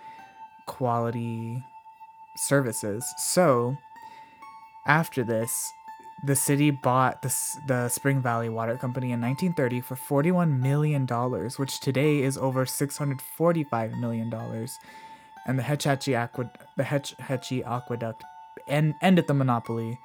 quality 0.66 1.64
services. 2.38 3.06
So 3.18 3.78
after 4.86 5.24
this, 5.24 5.72
the 6.24 6.36
city 6.36 6.70
bought 6.72 7.22
the, 7.22 7.34
the 7.68 7.88
Spring 7.90 8.22
Valley 8.22 8.50
Water 8.50 8.78
Company 8.78 9.12
in 9.12 9.22
1930 9.22 9.82
for 9.82 9.96
$41 9.96 10.60
million, 10.60 11.08
which 11.58 11.80
today 11.80 12.22
is 12.22 12.38
over 12.38 12.66
$645 12.66 14.00
million. 14.00 14.34
And 15.46 15.58
the 15.58 15.64
Hetch 15.64 15.86
Hetchy, 15.86 16.12
Aqued- 16.12 16.56
the 16.76 16.84
Hetch- 16.84 17.16
Hetchy 17.20 17.64
Aqueduct 17.64 18.24
en- 18.68 18.96
ended 19.02 19.28
the 19.28 19.34
monopoly 19.34 19.98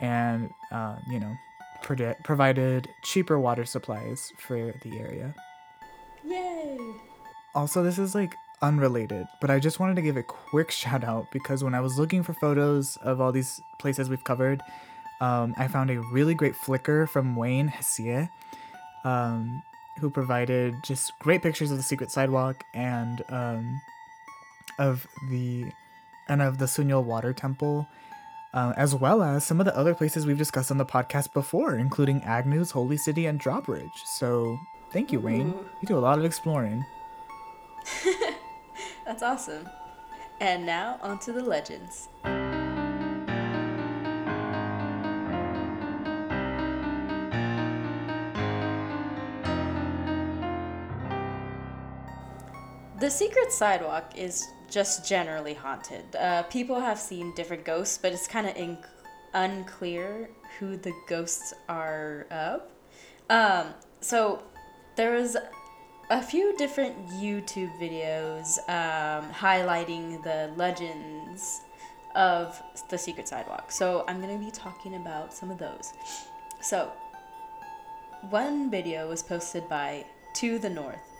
and, 0.00 0.50
uh, 0.70 0.96
you 1.08 1.20
know, 1.20 1.34
provided 1.82 2.88
cheaper 3.02 3.38
water 3.38 3.64
supplies 3.64 4.32
for 4.38 4.72
the 4.82 4.98
area. 4.98 5.34
Yay! 6.24 6.78
Also, 7.54 7.82
this 7.82 7.98
is 7.98 8.14
like 8.14 8.36
unrelated, 8.62 9.26
but 9.40 9.50
I 9.50 9.58
just 9.58 9.80
wanted 9.80 9.96
to 9.96 10.02
give 10.02 10.16
a 10.16 10.22
quick 10.22 10.70
shout 10.82 11.04
out 11.04 11.26
because 11.32 11.64
when 11.64 11.74
I 11.74 11.80
was 11.80 11.98
looking 11.98 12.22
for 12.22 12.32
photos 12.34 12.96
of 12.98 13.20
all 13.20 13.32
these 13.32 13.60
places 13.78 14.08
we've 14.08 14.24
covered, 14.24 14.62
um, 15.20 15.54
I 15.56 15.68
found 15.68 15.90
a 15.90 16.00
really 16.00 16.34
great 16.34 16.54
Flickr 16.54 17.08
from 17.08 17.36
Wayne 17.36 17.68
Hessier, 17.68 18.28
um, 19.04 19.62
who 19.98 20.10
provided 20.10 20.74
just 20.82 21.12
great 21.20 21.42
pictures 21.42 21.70
of 21.70 21.76
the 21.76 21.82
secret 21.82 22.10
sidewalk 22.10 22.64
and 22.74 23.22
um, 23.28 23.80
of 24.78 25.06
the 25.30 25.66
and 26.28 26.42
of 26.42 26.58
the 26.58 26.66
Suñol 26.66 27.04
Water 27.04 27.32
Temple, 27.32 27.88
uh, 28.54 28.72
as 28.76 28.94
well 28.94 29.22
as 29.22 29.44
some 29.44 29.60
of 29.60 29.66
the 29.66 29.76
other 29.76 29.94
places 29.94 30.26
we've 30.26 30.38
discussed 30.38 30.70
on 30.70 30.78
the 30.78 30.84
podcast 30.84 31.32
before, 31.32 31.74
including 31.76 32.20
Agnew's 32.22 32.70
Holy 32.72 32.96
City 32.96 33.26
and 33.26 33.38
Drawbridge. 33.38 34.02
So 34.04 34.58
thank 34.90 35.12
you, 35.12 35.20
Wayne. 35.20 35.50
Ooh. 35.50 35.66
You 35.80 35.88
do 35.88 35.98
a 35.98 36.00
lot 36.00 36.18
of 36.18 36.24
exploring. 36.24 36.84
That's 39.04 39.22
awesome. 39.22 39.68
And 40.40 40.66
now 40.66 40.98
onto 41.02 41.32
the 41.32 41.42
legends. 41.42 42.08
The 53.02 53.10
secret 53.10 53.50
sidewalk 53.50 54.12
is 54.14 54.48
just 54.72 55.06
generally 55.06 55.54
haunted. 55.54 56.16
Uh, 56.16 56.42
people 56.44 56.80
have 56.80 56.98
seen 56.98 57.34
different 57.34 57.64
ghosts, 57.64 57.98
but 57.98 58.12
it's 58.12 58.26
kind 58.26 58.46
of 58.48 58.54
inc- 58.54 58.86
unclear 59.34 60.28
who 60.58 60.76
the 60.76 60.92
ghosts 61.06 61.52
are 61.68 62.26
of. 62.30 62.62
Um, 63.28 63.74
so 64.00 64.42
there 64.96 65.12
was 65.12 65.36
a 66.10 66.22
few 66.22 66.56
different 66.56 66.94
YouTube 67.08 67.72
videos 67.78 68.58
um, 68.68 69.30
highlighting 69.32 70.22
the 70.22 70.50
legends 70.56 71.60
of 72.14 72.60
the 72.90 72.98
secret 72.98 73.28
sidewalk. 73.28 73.70
So 73.70 74.04
I'm 74.08 74.20
going 74.20 74.38
to 74.38 74.44
be 74.44 74.50
talking 74.50 74.96
about 74.96 75.32
some 75.32 75.50
of 75.50 75.58
those. 75.58 75.92
So, 76.60 76.92
one 78.30 78.70
video 78.70 79.08
was 79.08 79.22
posted 79.22 79.68
by 79.68 80.04
To 80.36 80.58
the 80.58 80.70
North, 80.70 81.11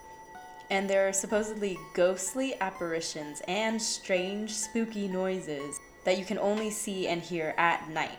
and 0.73 0.89
there 0.89 1.07
are 1.07 1.13
supposedly 1.13 1.79
ghostly 1.93 2.59
apparitions 2.63 3.43
and 3.47 3.81
strange, 3.81 4.51
spooky 4.55 5.07
noises 5.07 5.79
that 6.05 6.19
you 6.19 6.25
can 6.25 6.39
only 6.39 6.71
see 6.71 7.09
and 7.09 7.21
hear 7.21 7.55
at 7.59 7.91
night. 7.91 8.19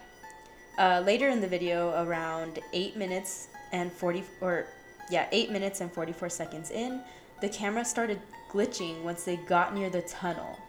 Uh, 0.77 1.01
later 1.03 1.29
in 1.29 1.41
the 1.41 1.47
video, 1.47 1.99
around 2.03 2.59
8 2.71 2.95
minutes 2.95 3.47
and 3.71 3.91
40 3.91 4.23
or 4.39 4.67
yeah, 5.09 5.27
8 5.31 5.49
minutes 5.49 5.81
and 5.81 5.91
44 5.91 6.29
seconds 6.29 6.69
in, 6.69 7.01
the 7.41 7.49
camera 7.49 7.83
started 7.83 8.21
glitching 8.51 9.01
once 9.01 9.23
they 9.23 9.37
got 9.37 9.73
near 9.73 9.89
the 9.89 10.03
tunnel. 10.03 10.59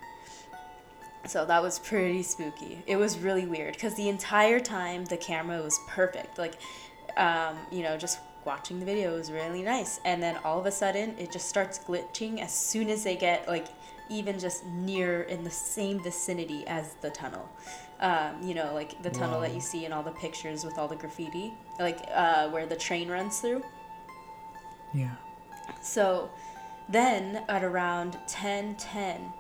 So 1.26 1.45
that 1.45 1.62
was 1.62 1.79
pretty 1.79 2.23
spooky. 2.23 2.83
It 2.87 2.97
was 2.97 3.19
really 3.19 3.45
weird 3.45 3.75
because 3.75 3.95
the 3.95 4.09
entire 4.09 4.59
time 4.59 5.05
the 5.05 5.19
camera 5.19 5.62
was 5.62 5.79
perfect. 5.87 6.38
Like, 6.38 6.55
um, 7.19 7.59
you 7.71 7.83
know, 7.83 7.99
just 7.99 8.21
watching 8.47 8.81
the 8.81 8.87
video 8.87 9.15
was 9.15 9.31
really 9.31 9.63
nice. 9.63 10.01
And 10.05 10.23
then 10.23 10.39
all 10.45 10.59
of 10.59 10.67
a 10.67 10.71
sudden, 10.71 11.15
it 11.19 11.33
just 11.33 11.49
starts 11.49 11.79
glitching 11.79 12.41
as 12.41 12.53
soon 12.53 12.89
as 12.91 13.05
they 13.05 13.17
get, 13.17 13.49
like, 13.49 13.67
even 14.09 14.39
just 14.39 14.67
near 14.67 15.23
in 15.23 15.45
the 15.45 15.51
same 15.51 16.03
vicinity 16.03 16.67
as 16.67 16.95
the 17.01 17.11
tunnel. 17.11 17.49
Um, 18.01 18.43
you 18.43 18.55
know, 18.55 18.75
like 18.75 19.01
the 19.03 19.11
tunnel 19.11 19.41
that 19.41 19.55
you 19.55 19.61
see 19.61 19.87
in 19.87 19.93
all 19.93 20.03
the 20.03 20.11
pictures 20.11 20.65
with 20.65 20.79
all 20.79 20.89
the 20.89 20.97
graffiti, 20.97 21.55
like 21.79 22.01
uh, 22.13 22.51
where 22.51 22.67
the 22.67 22.77
train 22.77 23.09
runs 23.09 23.41
through. 23.41 23.65
Yeah. 24.93 25.15
So 25.81 26.29
then 26.89 27.45
at 27.49 27.65
around 27.65 28.19
10:10, 28.29 29.33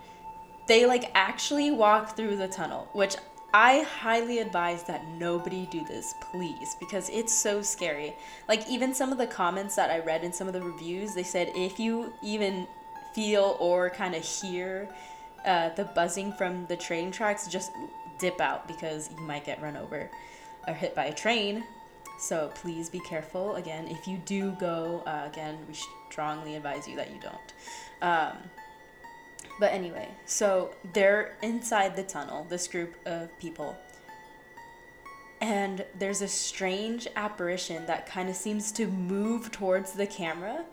they 0.66 0.86
like 0.86 1.10
actually 1.14 1.70
walk 1.72 2.16
through 2.16 2.36
the 2.36 2.48
tunnel, 2.48 2.88
which 2.92 3.16
I 3.54 3.82
highly 3.82 4.40
advise 4.40 4.82
that 4.82 5.06
nobody 5.06 5.66
do 5.66 5.84
this, 5.84 6.16
please, 6.20 6.76
because 6.80 7.08
it's 7.08 7.32
so 7.32 7.62
scary. 7.62 8.16
Like 8.48 8.68
even 8.68 8.92
some 8.92 9.12
of 9.12 9.18
the 9.18 9.28
comments 9.28 9.76
that 9.76 9.90
I 9.90 10.00
read 10.00 10.24
in 10.24 10.32
some 10.32 10.48
of 10.48 10.54
the 10.54 10.60
reviews, 10.60 11.14
they 11.14 11.22
said 11.22 11.52
if 11.54 11.78
you 11.78 12.12
even 12.20 12.66
feel 13.12 13.56
or 13.60 13.90
kind 13.90 14.16
of 14.16 14.24
hear 14.24 14.88
uh, 15.46 15.68
the 15.68 15.84
buzzing 15.84 16.32
from 16.32 16.66
the 16.66 16.74
train 16.76 17.12
tracks, 17.12 17.46
just 17.46 17.70
dip 18.18 18.40
out 18.40 18.66
because 18.66 19.08
you 19.16 19.22
might 19.22 19.44
get 19.44 19.62
run 19.62 19.76
over 19.76 20.10
or 20.66 20.74
hit 20.74 20.96
by 20.96 21.04
a 21.04 21.14
train. 21.14 21.62
So 22.18 22.50
please 22.56 22.90
be 22.90 22.98
careful. 23.00 23.54
Again, 23.54 23.86
if 23.86 24.08
you 24.08 24.16
do 24.16 24.50
go, 24.58 25.04
uh, 25.06 25.28
again, 25.28 25.58
we 25.68 25.74
strongly 26.10 26.56
advise 26.56 26.88
you 26.88 26.96
that 26.96 27.12
you 27.12 27.20
don't. 27.20 27.52
Um, 28.02 28.36
but 29.60 29.72
anyway, 29.72 30.08
so 30.26 30.74
they're 30.92 31.36
inside 31.42 31.96
the 31.96 32.02
tunnel, 32.02 32.46
this 32.48 32.66
group 32.68 32.94
of 33.06 33.36
people. 33.38 33.76
And 35.40 35.84
there's 35.98 36.22
a 36.22 36.28
strange 36.28 37.06
apparition 37.16 37.84
that 37.86 38.06
kind 38.06 38.28
of 38.28 38.36
seems 38.36 38.72
to 38.72 38.86
move 38.86 39.52
towards 39.52 39.92
the 39.92 40.06
camera. 40.06 40.64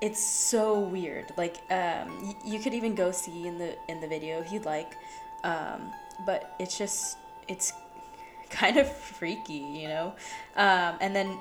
It's 0.00 0.22
so 0.22 0.78
weird. 0.78 1.26
Like 1.36 1.56
um, 1.70 2.22
y- 2.22 2.36
you 2.44 2.60
could 2.60 2.74
even 2.74 2.94
go 2.94 3.10
see 3.10 3.46
in 3.46 3.58
the 3.58 3.76
in 3.88 4.00
the 4.00 4.06
video 4.06 4.40
if 4.40 4.52
you'd 4.52 4.64
like. 4.64 4.96
Um, 5.44 5.92
but 6.24 6.54
it's 6.60 6.78
just 6.78 7.16
it's 7.48 7.72
kind 8.50 8.76
of 8.76 8.90
freaky, 8.90 9.54
you 9.54 9.88
know? 9.88 10.14
Um, 10.56 10.96
and 11.00 11.16
then, 11.16 11.38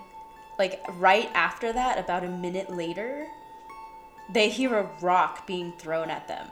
like, 0.58 0.82
right 0.98 1.30
after 1.34 1.74
that, 1.74 2.00
about 2.00 2.24
a 2.24 2.30
minute 2.30 2.70
later, 2.70 3.28
they 4.32 4.50
hear 4.50 4.76
a 4.76 4.90
rock 5.02 5.46
being 5.46 5.74
thrown 5.74 6.10
at 6.10 6.28
them. 6.28 6.48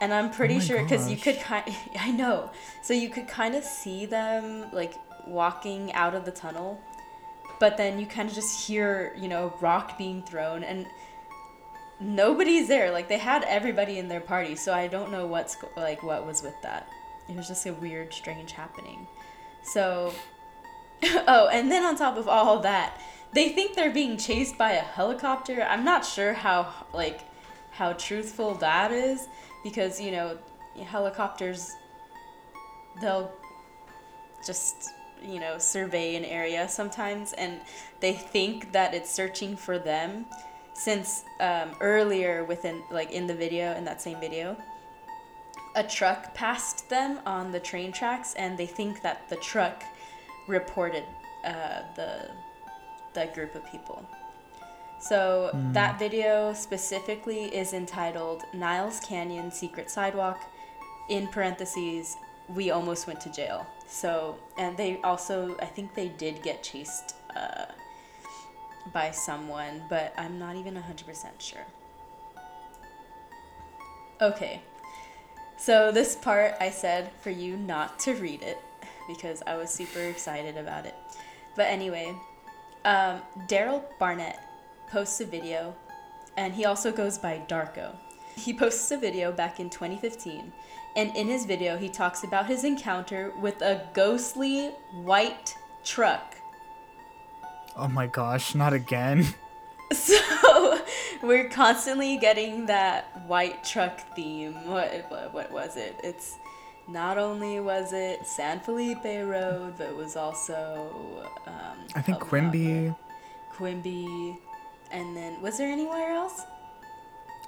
And 0.00 0.14
I'm 0.14 0.30
pretty 0.30 0.54
oh 0.54 0.58
my 0.58 0.64
sure 0.64 0.82
because 0.82 1.10
you 1.10 1.16
could 1.16 1.40
kind 1.40 1.64
I 1.98 2.10
know. 2.10 2.50
So 2.82 2.94
you 2.94 3.08
could 3.08 3.28
kind 3.28 3.54
of 3.54 3.64
see 3.64 4.06
them 4.06 4.66
like 4.72 4.94
walking 5.26 5.92
out 5.92 6.14
of 6.14 6.24
the 6.24 6.30
tunnel, 6.30 6.80
but 7.60 7.76
then 7.76 7.98
you 7.98 8.06
kind 8.06 8.28
of 8.28 8.34
just 8.34 8.66
hear, 8.66 9.14
you 9.18 9.28
know, 9.28 9.52
rock 9.60 9.98
being 9.98 10.22
thrown 10.22 10.62
and 10.62 10.86
nobody's 12.00 12.68
there. 12.68 12.90
Like 12.90 13.08
they 13.08 13.18
had 13.18 13.44
everybody 13.44 13.98
in 13.98 14.08
their 14.08 14.20
party, 14.20 14.56
so 14.56 14.72
I 14.72 14.86
don't 14.86 15.10
know 15.10 15.26
what's 15.26 15.56
like 15.76 16.02
what 16.02 16.26
was 16.26 16.42
with 16.42 16.60
that. 16.62 16.88
It 17.28 17.36
was 17.36 17.48
just 17.48 17.66
a 17.66 17.72
weird, 17.72 18.12
strange 18.12 18.52
happening. 18.52 19.06
So, 19.62 20.14
oh, 21.04 21.48
and 21.52 21.70
then 21.70 21.84
on 21.84 21.96
top 21.96 22.16
of 22.16 22.26
all 22.26 22.60
that, 22.60 22.98
they 23.32 23.50
think 23.50 23.74
they're 23.74 23.92
being 23.92 24.16
chased 24.16 24.56
by 24.56 24.72
a 24.72 24.80
helicopter. 24.80 25.62
I'm 25.62 25.84
not 25.84 26.04
sure 26.04 26.32
how 26.32 26.72
like 26.94 27.20
how 27.78 27.92
truthful 27.92 28.54
that 28.56 28.90
is 28.90 29.28
because 29.62 30.00
you 30.00 30.10
know 30.10 30.36
helicopters 30.84 31.76
they'll 33.00 33.30
just 34.44 34.90
you 35.22 35.38
know 35.38 35.58
survey 35.58 36.16
an 36.16 36.24
area 36.24 36.68
sometimes 36.68 37.34
and 37.34 37.60
they 38.00 38.12
think 38.12 38.72
that 38.72 38.94
it's 38.94 39.08
searching 39.08 39.56
for 39.56 39.78
them 39.78 40.26
since 40.74 41.22
um, 41.38 41.70
earlier 41.80 42.44
within 42.44 42.82
like 42.90 43.12
in 43.12 43.28
the 43.28 43.34
video 43.34 43.72
in 43.76 43.84
that 43.84 44.02
same 44.02 44.18
video 44.18 44.56
a 45.76 45.84
truck 45.84 46.34
passed 46.34 46.88
them 46.90 47.20
on 47.26 47.52
the 47.52 47.60
train 47.60 47.92
tracks 47.92 48.34
and 48.34 48.58
they 48.58 48.66
think 48.66 49.02
that 49.02 49.28
the 49.28 49.36
truck 49.36 49.84
reported 50.48 51.04
uh, 51.44 51.82
the 51.94 52.28
the 53.14 53.26
group 53.34 53.54
of 53.54 53.64
people 53.70 54.04
so 55.00 55.50
that 55.72 55.98
video 55.98 56.52
specifically 56.52 57.44
is 57.54 57.72
entitled 57.72 58.42
niles 58.52 59.00
canyon 59.00 59.50
secret 59.50 59.90
sidewalk. 59.90 60.40
In 61.08 61.28
parentheses 61.28 62.16
we 62.48 62.70
almost 62.70 63.06
went 63.06 63.20
to 63.22 63.32
jail. 63.32 63.66
So 63.86 64.38
and 64.56 64.76
they 64.76 65.00
also 65.02 65.56
i 65.60 65.66
think 65.66 65.94
they 65.94 66.08
did 66.08 66.42
get 66.42 66.62
chased 66.62 67.14
uh, 67.36 67.66
by 68.92 69.10
someone 69.10 69.82
but 69.88 70.12
i'm 70.18 70.38
not 70.38 70.56
even 70.56 70.74
100% 70.74 71.26
sure. 71.38 71.66
Okay. 74.20 74.60
So 75.56 75.92
this 75.92 76.16
part 76.16 76.54
I 76.60 76.70
said 76.70 77.10
for 77.20 77.30
you 77.30 77.56
not 77.56 77.98
to 78.00 78.14
read 78.14 78.42
it 78.42 78.58
because 79.08 79.42
I 79.46 79.56
was 79.56 79.70
super 79.70 80.00
excited 80.00 80.56
about 80.56 80.86
it. 80.86 80.94
But 81.56 81.66
anyway, 81.66 82.14
um, 82.84 83.22
Daryl 83.48 83.82
Barnett 83.98 84.38
posts 84.90 85.20
a 85.20 85.24
video, 85.24 85.74
and 86.36 86.54
he 86.54 86.64
also 86.64 86.92
goes 86.92 87.18
by 87.18 87.42
Darko. 87.48 87.94
He 88.36 88.52
posts 88.52 88.90
a 88.90 88.96
video 88.96 89.32
back 89.32 89.60
in 89.60 89.70
2015, 89.70 90.52
and 90.96 91.16
in 91.16 91.26
his 91.26 91.44
video 91.44 91.76
he 91.76 91.88
talks 91.88 92.24
about 92.24 92.46
his 92.46 92.64
encounter 92.64 93.32
with 93.40 93.62
a 93.62 93.86
ghostly 93.94 94.68
white 94.92 95.56
truck 95.84 96.36
Oh 97.78 97.86
my 97.86 98.08
gosh, 98.08 98.54
not 98.54 98.72
again. 98.72 99.26
So 99.90 100.78
we're 101.22 101.48
constantly 101.48 102.18
getting 102.18 102.66
that 102.66 103.26
white 103.26 103.64
truck 103.64 104.00
theme. 104.14 104.52
What 104.66 105.06
what, 105.08 105.32
what 105.32 105.50
was 105.50 105.78
it? 105.78 105.98
It's 106.04 106.36
not 106.86 107.16
only 107.16 107.58
was 107.58 107.94
it 107.94 108.26
San 108.26 108.60
Felipe 108.60 109.06
Road, 109.06 109.76
but 109.78 109.86
it 109.86 109.96
was 109.96 110.14
also 110.14 111.24
um, 111.46 111.78
I 111.94 112.02
think 112.02 112.18
Quimby. 112.18 112.94
Quimby, 113.50 114.36
and 114.90 115.16
then 115.16 115.40
was 115.40 115.58
there 115.58 115.68
anywhere 115.68 116.12
else? 116.12 116.42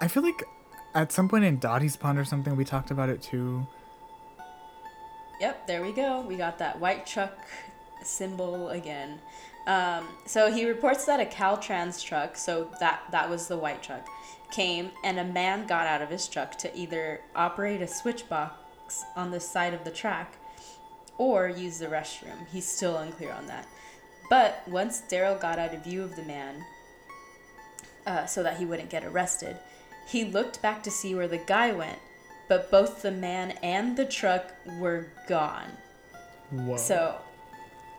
I 0.00 0.08
feel 0.08 0.22
like 0.22 0.42
at 0.94 1.12
some 1.12 1.28
point 1.28 1.44
in 1.44 1.58
Dottie's 1.58 1.96
Pond 1.96 2.18
or 2.18 2.24
something, 2.24 2.56
we 2.56 2.64
talked 2.64 2.90
about 2.90 3.08
it 3.08 3.22
too. 3.22 3.66
Yep, 5.40 5.66
there 5.66 5.82
we 5.82 5.92
go. 5.92 6.20
We 6.20 6.36
got 6.36 6.58
that 6.58 6.78
white 6.78 7.06
truck 7.06 7.38
symbol 8.02 8.70
again. 8.70 9.18
Um, 9.66 10.08
so 10.26 10.52
he 10.52 10.66
reports 10.66 11.04
that 11.04 11.20
a 11.20 11.24
Caltrans 11.24 12.02
truck, 12.02 12.36
so 12.36 12.68
that 12.80 13.02
that 13.10 13.28
was 13.28 13.46
the 13.46 13.56
white 13.56 13.82
truck, 13.82 14.06
came 14.50 14.90
and 15.04 15.18
a 15.18 15.24
man 15.24 15.66
got 15.66 15.86
out 15.86 16.02
of 16.02 16.10
his 16.10 16.26
truck 16.26 16.58
to 16.58 16.76
either 16.76 17.20
operate 17.36 17.80
a 17.80 17.86
switch 17.86 18.28
box 18.28 19.04
on 19.16 19.30
the 19.30 19.40
side 19.40 19.74
of 19.74 19.84
the 19.84 19.90
track 19.90 20.36
or 21.18 21.48
use 21.48 21.78
the 21.78 21.86
restroom. 21.86 22.46
He's 22.50 22.66
still 22.66 22.96
unclear 22.96 23.32
on 23.32 23.46
that. 23.46 23.66
But 24.30 24.62
once 24.66 25.02
Daryl 25.08 25.38
got 25.40 25.58
out 25.58 25.74
of 25.74 25.84
view 25.84 26.02
of 26.02 26.16
the 26.16 26.22
man, 26.22 26.64
uh, 28.06 28.26
so 28.26 28.42
that 28.42 28.56
he 28.58 28.64
wouldn't 28.64 28.90
get 28.90 29.04
arrested, 29.04 29.56
he 30.06 30.24
looked 30.24 30.60
back 30.62 30.82
to 30.82 30.90
see 30.90 31.14
where 31.14 31.28
the 31.28 31.38
guy 31.38 31.72
went, 31.72 31.98
but 32.48 32.70
both 32.70 33.02
the 33.02 33.10
man 33.10 33.52
and 33.62 33.96
the 33.96 34.04
truck 34.04 34.52
were 34.78 35.06
gone. 35.28 35.70
Whoa. 36.50 36.76
So, 36.76 37.16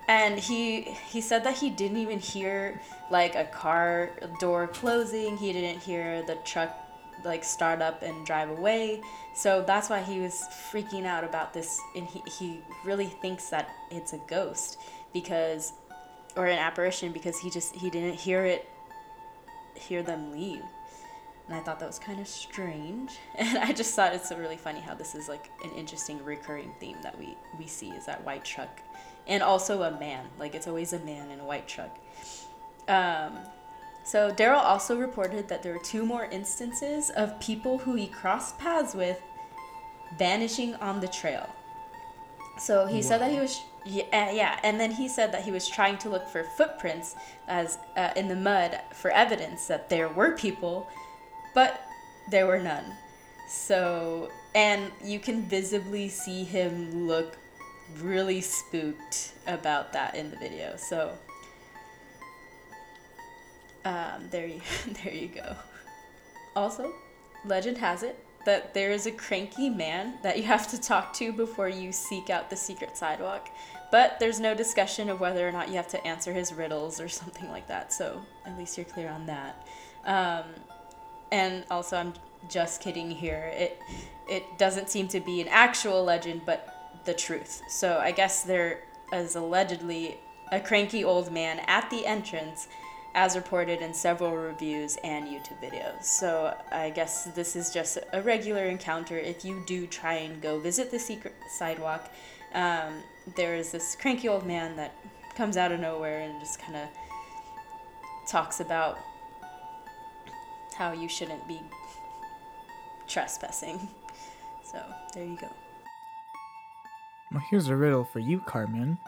and 0.07 0.37
he 0.37 0.81
he 0.81 1.21
said 1.21 1.43
that 1.45 1.57
he 1.57 1.69
didn't 1.69 1.97
even 1.97 2.19
hear 2.19 2.79
like 3.09 3.35
a 3.35 3.45
car 3.45 4.09
door 4.39 4.67
closing. 4.67 5.37
He 5.37 5.53
didn't 5.53 5.81
hear 5.81 6.23
the 6.23 6.35
truck 6.43 6.77
like 7.23 7.43
start 7.43 7.81
up 7.81 8.01
and 8.01 8.25
drive 8.25 8.49
away. 8.49 9.01
So 9.33 9.63
that's 9.65 9.89
why 9.89 10.01
he 10.01 10.19
was 10.19 10.43
freaking 10.71 11.05
out 11.05 11.23
about 11.23 11.53
this, 11.53 11.79
and 11.95 12.05
he 12.07 12.21
he 12.39 12.61
really 12.83 13.07
thinks 13.07 13.49
that 13.49 13.69
it's 13.89 14.13
a 14.13 14.19
ghost 14.27 14.79
because, 15.13 15.73
or 16.35 16.47
an 16.47 16.59
apparition 16.59 17.11
because 17.11 17.39
he 17.39 17.49
just 17.49 17.75
he 17.75 17.89
didn't 17.89 18.15
hear 18.15 18.45
it, 18.45 18.67
hear 19.75 20.03
them 20.03 20.31
leave. 20.31 20.63
And 21.47 21.55
I 21.55 21.59
thought 21.59 21.79
that 21.79 21.87
was 21.87 21.99
kind 21.99 22.19
of 22.19 22.27
strange. 22.27 23.17
And 23.37 23.57
I 23.57 23.73
just 23.73 23.95
thought 23.95 24.13
it's 24.13 24.31
really 24.31 24.57
funny 24.57 24.79
how 24.79 24.93
this 24.93 25.15
is 25.15 25.27
like 25.27 25.49
an 25.63 25.71
interesting 25.71 26.23
recurring 26.23 26.73
theme 26.79 26.97
that 27.03 27.17
we, 27.17 27.35
we 27.57 27.67
see 27.67 27.89
is 27.89 28.05
that 28.05 28.23
white 28.25 28.45
truck. 28.45 28.81
And 29.27 29.43
also 29.43 29.83
a 29.83 29.99
man. 29.99 30.25
Like 30.39 30.55
it's 30.55 30.67
always 30.67 30.93
a 30.93 30.99
man 30.99 31.29
in 31.31 31.39
a 31.39 31.45
white 31.45 31.67
truck. 31.67 31.97
Um, 32.87 33.37
so 34.03 34.31
Daryl 34.31 34.63
also 34.63 34.97
reported 34.97 35.47
that 35.49 35.61
there 35.61 35.73
were 35.73 35.83
two 35.83 36.05
more 36.05 36.25
instances 36.25 37.09
of 37.11 37.39
people 37.39 37.77
who 37.77 37.95
he 37.95 38.07
crossed 38.07 38.57
paths 38.57 38.95
with 38.95 39.21
vanishing 40.17 40.75
on 40.75 40.99
the 40.99 41.07
trail. 41.07 41.47
So 42.57 42.85
he 42.85 43.01
said 43.01 43.21
that 43.21 43.31
he 43.31 43.39
was 43.39 43.61
yeah, 43.85 44.03
uh, 44.13 44.31
yeah, 44.31 44.59
and 44.63 44.79
then 44.79 44.91
he 44.91 45.07
said 45.07 45.31
that 45.31 45.43
he 45.43 45.51
was 45.51 45.67
trying 45.67 45.97
to 45.99 46.09
look 46.09 46.27
for 46.27 46.43
footprints 46.43 47.15
as 47.47 47.77
uh, 47.97 48.09
in 48.15 48.27
the 48.27 48.35
mud 48.35 48.79
for 48.93 49.11
evidence 49.11 49.67
that 49.67 49.89
there 49.89 50.09
were 50.09 50.35
people 50.37 50.87
but 51.53 51.85
there 52.29 52.47
were 52.47 52.59
none. 52.59 52.85
So, 53.47 54.29
and 54.55 54.91
you 55.03 55.19
can 55.19 55.43
visibly 55.43 56.07
see 56.09 56.43
him 56.43 57.07
look 57.07 57.37
really 57.99 58.41
spooked 58.41 59.33
about 59.47 59.91
that 59.93 60.15
in 60.15 60.31
the 60.31 60.37
video. 60.37 60.75
So, 60.77 61.11
um, 63.83 64.29
there 64.29 64.45
you 64.45 64.61
there 65.03 65.13
you 65.13 65.27
go. 65.27 65.55
Also, 66.55 66.93
legend 67.45 67.77
has 67.77 68.03
it 68.03 68.17
that 68.45 68.73
there 68.73 68.91
is 68.91 69.05
a 69.05 69.11
cranky 69.11 69.69
man 69.69 70.15
that 70.23 70.37
you 70.37 70.43
have 70.43 70.67
to 70.67 70.81
talk 70.81 71.13
to 71.13 71.31
before 71.31 71.69
you 71.69 71.91
seek 71.91 72.29
out 72.29 72.49
the 72.49 72.55
secret 72.55 72.97
sidewalk. 72.97 73.49
But 73.91 74.19
there's 74.19 74.39
no 74.39 74.55
discussion 74.55 75.09
of 75.09 75.19
whether 75.19 75.47
or 75.47 75.51
not 75.51 75.67
you 75.69 75.75
have 75.75 75.89
to 75.89 76.07
answer 76.07 76.33
his 76.33 76.53
riddles 76.53 76.99
or 77.01 77.09
something 77.09 77.49
like 77.49 77.67
that. 77.67 77.91
So 77.91 78.21
at 78.45 78.57
least 78.57 78.77
you're 78.77 78.85
clear 78.85 79.09
on 79.09 79.25
that. 79.25 79.67
Um, 80.05 80.45
and 81.31 81.65
also 81.69 81.97
I'm 81.97 82.13
just 82.49 82.81
kidding 82.81 83.11
here. 83.11 83.51
It 83.53 83.81
it 84.29 84.43
doesn't 84.57 84.89
seem 84.89 85.07
to 85.09 85.19
be 85.19 85.41
an 85.41 85.47
actual 85.49 86.03
legend, 86.03 86.41
but 86.45 87.01
the 87.05 87.13
truth. 87.13 87.61
So 87.67 87.97
I 87.97 88.11
guess 88.11 88.43
there 88.43 88.83
is 89.11 89.35
allegedly 89.35 90.17
a 90.51 90.59
cranky 90.59 91.03
old 91.03 91.31
man 91.31 91.59
at 91.67 91.89
the 91.89 92.05
entrance, 92.05 92.67
as 93.13 93.35
reported 93.35 93.81
in 93.81 93.93
several 93.93 94.35
reviews 94.35 94.97
and 95.03 95.27
YouTube 95.27 95.61
videos. 95.61 96.03
So 96.03 96.55
I 96.71 96.91
guess 96.91 97.25
this 97.25 97.55
is 97.55 97.71
just 97.73 97.97
a 98.13 98.21
regular 98.21 98.65
encounter. 98.65 99.17
If 99.17 99.43
you 99.43 99.63
do 99.65 99.85
try 99.87 100.13
and 100.13 100.41
go 100.41 100.59
visit 100.59 100.91
the 100.91 100.99
secret 100.99 101.35
sidewalk, 101.49 102.09
um, 102.53 103.03
there 103.35 103.55
is 103.55 103.71
this 103.71 103.95
cranky 103.95 104.27
old 104.27 104.45
man 104.45 104.75
that 104.75 104.93
comes 105.35 105.57
out 105.57 105.71
of 105.71 105.79
nowhere 105.79 106.21
and 106.21 106.39
just 106.39 106.59
kind 106.59 106.75
of 106.75 106.87
talks 108.27 108.59
about 108.59 108.97
how 110.75 110.91
you 110.91 111.07
shouldn't 111.07 111.47
be 111.47 111.61
trespassing. 113.07 113.87
So, 114.63 114.81
there 115.13 115.25
you 115.25 115.35
go. 115.35 115.49
Well, 117.29 117.43
here's 117.49 117.67
a 117.67 117.75
riddle 117.75 118.05
for 118.05 118.19
you, 118.19 118.39
Carmen. 118.39 118.99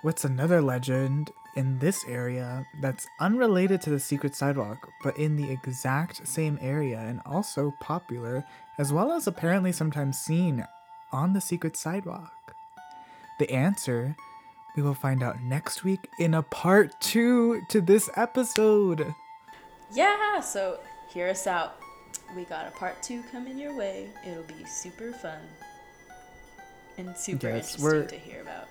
What's 0.00 0.24
another 0.24 0.62
legend 0.62 1.30
in 1.54 1.78
this 1.78 2.02
area 2.08 2.66
that's 2.80 3.06
unrelated 3.20 3.82
to 3.82 3.90
the 3.90 4.00
secret 4.00 4.34
sidewalk, 4.34 4.88
but 5.02 5.18
in 5.18 5.36
the 5.36 5.50
exact 5.50 6.26
same 6.26 6.58
area 6.62 6.98
and 6.98 7.20
also 7.26 7.74
popular, 7.78 8.44
as 8.78 8.90
well 8.92 9.12
as 9.12 9.26
apparently 9.26 9.70
sometimes 9.70 10.18
seen 10.18 10.66
on 11.12 11.34
the 11.34 11.40
secret 11.40 11.76
sidewalk? 11.76 12.32
The 13.38 13.50
answer 13.50 14.16
we 14.76 14.82
will 14.82 14.94
find 14.94 15.22
out 15.22 15.42
next 15.42 15.84
week 15.84 16.08
in 16.18 16.34
a 16.34 16.42
part 16.42 16.98
two 17.00 17.62
to 17.68 17.80
this 17.80 18.08
episode. 18.16 19.14
Yeah, 19.92 20.40
so 20.40 20.80
hear 21.08 21.28
us 21.28 21.46
out. 21.46 21.80
We 22.34 22.44
got 22.44 22.66
a 22.66 22.70
part 22.70 23.02
two 23.02 23.22
coming 23.30 23.58
your 23.58 23.76
way. 23.76 24.08
It'll 24.26 24.44
be 24.44 24.64
super 24.64 25.12
fun 25.12 25.38
and 26.96 27.16
super 27.16 27.48
Yes, 27.48 27.74
interesting 27.74 28.18
to 28.18 28.24
hear 28.24 28.40
about. 28.40 28.68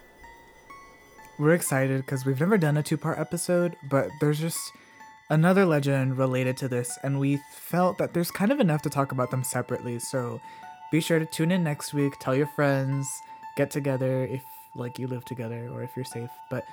We're 1.37 1.53
excited 1.53 2.01
because 2.01 2.25
we've 2.25 2.39
never 2.39 2.57
done 2.57 2.77
a 2.77 2.83
two 2.83 2.97
part 2.97 3.19
episode, 3.19 3.75
but 3.89 4.09
there's 4.19 4.39
just 4.39 4.59
another 5.29 5.65
legend 5.65 6.17
related 6.17 6.57
to 6.57 6.67
this, 6.67 6.97
and 7.03 7.19
we 7.19 7.39
felt 7.53 7.97
that 7.99 8.13
there's 8.13 8.31
kind 8.31 8.51
of 8.51 8.59
enough 8.59 8.81
to 8.83 8.89
talk 8.89 9.11
about 9.11 9.31
them 9.31 9.43
separately. 9.43 9.99
So 9.99 10.41
be 10.91 10.99
sure 10.99 11.19
to 11.19 11.25
tune 11.25 11.51
in 11.51 11.63
next 11.63 11.93
week, 11.93 12.13
tell 12.19 12.35
your 12.35 12.47
friends, 12.47 13.07
get 13.55 13.71
together 13.71 14.25
if 14.25 14.43
like 14.75 14.97
you 14.99 15.07
live 15.07 15.25
together 15.25 15.69
or 15.71 15.83
if 15.83 15.95
you're 15.95 16.05
safe. 16.05 16.29
But 16.49 16.65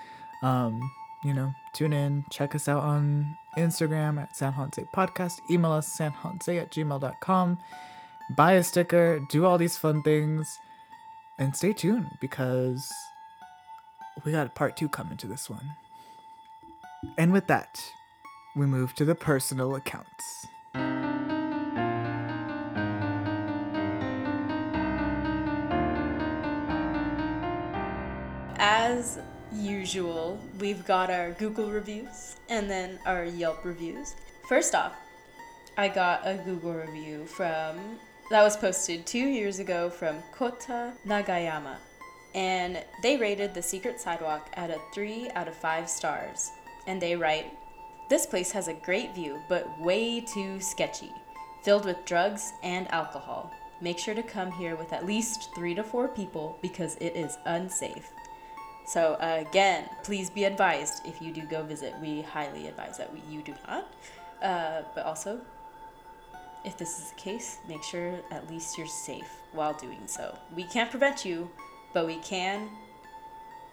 um, 0.43 0.81
you 1.25 1.35
know, 1.35 1.53
tune 1.73 1.93
in, 1.93 2.25
check 2.31 2.55
us 2.55 2.69
out 2.69 2.83
on 2.83 3.37
Instagram 3.57 4.21
at 4.21 4.37
San 4.37 4.53
Jose 4.53 4.85
Podcast, 4.95 5.41
email 5.51 5.73
us 5.73 5.89
sanjose 5.99 6.61
at 6.61 6.71
gmail.com, 6.71 7.59
buy 8.37 8.53
a 8.53 8.63
sticker, 8.63 9.21
do 9.29 9.45
all 9.45 9.59
these 9.59 9.77
fun 9.77 10.03
things, 10.03 10.59
and 11.39 11.57
stay 11.57 11.73
tuned 11.73 12.07
because 12.21 12.93
we 14.25 14.33
got 14.33 14.55
part 14.55 14.77
two 14.77 14.89
coming 14.89 15.17
to 15.19 15.27
this 15.27 15.51
one. 15.51 15.77
And 17.17 17.33
with 17.33 17.47
that, 17.47 17.81
we 18.57 18.67
move 18.67 18.95
to 18.95 19.05
the 19.05 19.15
personal 19.15 19.75
accounts. 19.77 20.47
As 28.89 29.19
usual, 29.53 30.41
we've 30.59 30.83
got 30.87 31.11
our 31.11 31.33
Google 31.33 31.71
reviews 31.71 32.37
and 32.49 32.71
then 32.71 32.99
our 33.05 33.23
Yelp 33.23 33.63
reviews. 33.63 34.15
First 34.49 34.75
off, 34.75 34.95
I 35.77 35.89
got 35.89 36.23
a 36.25 36.37
Google 36.37 36.73
review 36.73 37.27
from 37.27 37.99
that 38.31 38.43
was 38.43 38.57
posted 38.57 39.05
two 39.05 39.19
years 39.19 39.59
ago 39.59 39.91
from 39.91 40.23
Kota 40.33 40.95
Nagayama, 41.07 41.77
and 42.35 42.83
they 43.03 43.19
rated 43.19 43.53
the 43.53 43.61
Secret 43.61 44.01
Sidewalk 44.01 44.49
at 44.55 44.71
a 44.71 44.81
three 44.95 45.29
out 45.35 45.49
of 45.49 45.55
five 45.55 45.91
stars. 45.91 46.51
And 46.87 46.99
they 46.99 47.15
write, 47.15 47.53
"This 48.09 48.25
place 48.25 48.53
has 48.53 48.69
a 48.69 48.73
great 48.87 49.15
view, 49.15 49.39
but 49.51 49.69
way 49.83 50.23
too 50.23 50.63
sketchy, 50.63 51.13
filled 51.63 51.85
with 51.85 52.07
drugs 52.07 52.55
and 52.63 52.91
alcohol. 52.91 53.53
Make 53.83 53.99
sure 53.99 54.15
to 54.15 54.23
come 54.23 54.51
here 54.51 54.77
with 54.77 54.95
at 54.95 55.05
least 55.05 55.55
three 55.55 55.75
to 55.75 55.85
four 55.85 56.09
people 56.09 56.57
because 56.63 56.97
it 57.03 57.15
is 57.15 57.37
unsafe." 57.45 58.11
So 58.89 59.19
again, 59.21 59.85
please 60.03 60.31
be 60.31 60.45
advised 60.45 61.07
if 61.07 61.21
you 61.21 61.31
do 61.31 61.43
go 61.43 61.63
visit. 61.63 61.95
We 62.01 62.23
highly 62.23 62.69
advise 62.69 62.97
that 62.97 63.13
we, 63.13 63.21
you 63.29 63.43
do 63.43 63.55
not. 63.67 63.87
Uh, 64.41 64.81
but 64.95 65.05
also, 65.05 65.43
if 66.65 66.79
this 66.79 66.99
is 66.99 67.11
the 67.11 67.17
case, 67.17 67.59
make 67.69 67.83
sure 67.83 68.15
at 68.31 68.49
least 68.49 68.79
you're 68.79 68.87
safe 68.87 69.31
while 69.53 69.75
doing 69.75 70.01
so. 70.07 70.35
We 70.57 70.65
can't 70.65 70.91
prevent 70.91 71.23
you, 71.23 71.51
but 71.93 72.07
we 72.07 72.17
can 72.21 72.71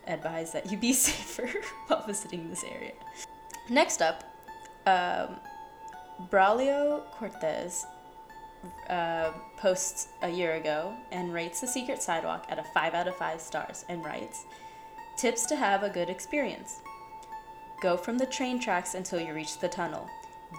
advise 0.05 0.51
that 0.51 0.69
you 0.69 0.77
be 0.77 0.91
safer 1.07 1.49
while 1.87 2.05
visiting 2.05 2.49
this 2.49 2.65
area. 2.65 2.91
Next 3.69 4.01
up, 4.01 4.25
um, 4.85 5.37
Braulio 6.29 7.09
Cortez 7.11 7.85
uh, 8.89 9.31
posts 9.55 10.09
a 10.23 10.29
year 10.29 10.55
ago 10.55 10.93
and 11.13 11.33
rates 11.33 11.61
the 11.61 11.67
Secret 11.67 12.03
Sidewalk 12.03 12.47
at 12.49 12.59
a 12.59 12.63
5 12.63 12.93
out 12.93 13.07
of 13.07 13.15
5 13.15 13.39
stars 13.39 13.85
and 13.87 14.03
writes, 14.03 14.43
Tips 15.17 15.45
to 15.45 15.55
have 15.55 15.83
a 15.83 15.89
good 15.89 16.09
experience. 16.09 16.81
Go 17.81 17.95
from 17.95 18.17
the 18.17 18.25
train 18.25 18.59
tracks 18.59 18.95
until 18.95 19.19
you 19.19 19.33
reach 19.33 19.59
the 19.59 19.69
tunnel. 19.69 20.09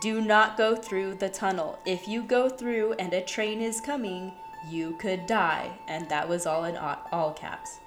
Do 0.01 0.21
not 0.21 0.57
go 0.57 0.75
through 0.75 1.17
the 1.17 1.29
tunnel. 1.29 1.79
If 1.85 2.09
you 2.09 2.23
go 2.23 2.49
through 2.49 2.95
and 2.95 3.13
a 3.13 3.21
train 3.21 3.61
is 3.61 3.81
coming, 3.81 4.33
you 4.69 4.97
could 4.99 5.27
die. 5.27 5.71
And 5.89 6.09
that 6.09 6.29
was 6.29 6.47
all 6.47 6.65
in 6.65 6.77
all 6.77 7.33
caps. 7.35 7.81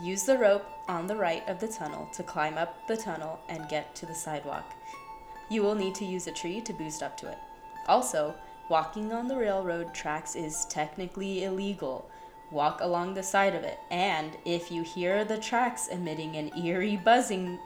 Use 0.00 0.22
the 0.22 0.38
rope 0.38 0.66
on 0.88 1.06
the 1.06 1.16
right 1.16 1.46
of 1.48 1.58
the 1.58 1.68
tunnel 1.68 2.08
to 2.12 2.22
climb 2.22 2.56
up 2.56 2.86
the 2.86 2.96
tunnel 2.96 3.40
and 3.48 3.68
get 3.68 3.94
to 3.96 4.06
the 4.06 4.14
sidewalk. 4.14 4.74
You 5.48 5.62
will 5.62 5.74
need 5.74 5.94
to 5.96 6.04
use 6.04 6.26
a 6.26 6.32
tree 6.32 6.60
to 6.62 6.72
boost 6.72 7.02
up 7.02 7.16
to 7.18 7.28
it. 7.28 7.38
Also, 7.86 8.34
walking 8.68 9.12
on 9.12 9.28
the 9.28 9.36
railroad 9.36 9.92
tracks 9.92 10.36
is 10.36 10.66
technically 10.66 11.44
illegal. 11.44 12.08
Walk 12.54 12.80
along 12.80 13.14
the 13.14 13.22
side 13.24 13.56
of 13.56 13.64
it, 13.64 13.80
and 13.90 14.30
if 14.44 14.70
you 14.70 14.84
hear 14.84 15.24
the 15.24 15.38
tracks 15.38 15.88
emitting 15.88 16.36
an 16.36 16.56
eerie 16.56 16.96
buzzing, 16.96 17.58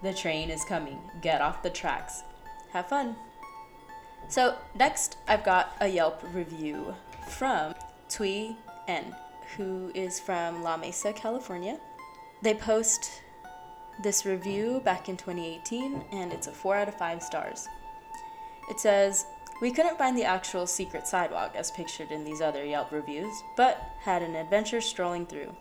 the 0.00 0.14
train 0.14 0.48
is 0.48 0.64
coming. 0.64 1.00
Get 1.20 1.40
off 1.40 1.64
the 1.64 1.70
tracks. 1.70 2.22
Have 2.72 2.88
fun. 2.88 3.16
So, 4.28 4.54
next, 4.76 5.16
I've 5.26 5.42
got 5.42 5.76
a 5.80 5.88
Yelp 5.88 6.22
review 6.32 6.94
from 7.26 7.74
Tui 8.08 8.56
N 8.86 9.12
who 9.56 9.90
is 9.92 10.20
from 10.20 10.62
La 10.62 10.76
Mesa, 10.76 11.12
California. 11.12 11.80
They 12.42 12.54
post 12.54 13.22
this 14.04 14.24
review 14.24 14.80
back 14.84 15.08
in 15.08 15.16
2018, 15.16 16.00
and 16.12 16.32
it's 16.32 16.46
a 16.46 16.52
4 16.52 16.76
out 16.76 16.88
of 16.88 16.94
5 16.94 17.20
stars. 17.24 17.66
It 18.70 18.78
says, 18.78 19.26
We 19.62 19.70
couldn't 19.70 19.96
find 19.96 20.18
the 20.18 20.24
actual 20.24 20.66
secret 20.66 21.06
sidewalk 21.06 21.54
as 21.54 21.70
pictured 21.70 22.10
in 22.10 22.24
these 22.24 22.40
other 22.40 22.64
Yelp 22.64 22.90
reviews, 22.90 23.44
but 23.56 23.92
had 24.00 24.20
an 24.20 24.34
adventure 24.34 24.80
strolling 24.80 25.24
through. 25.24 25.54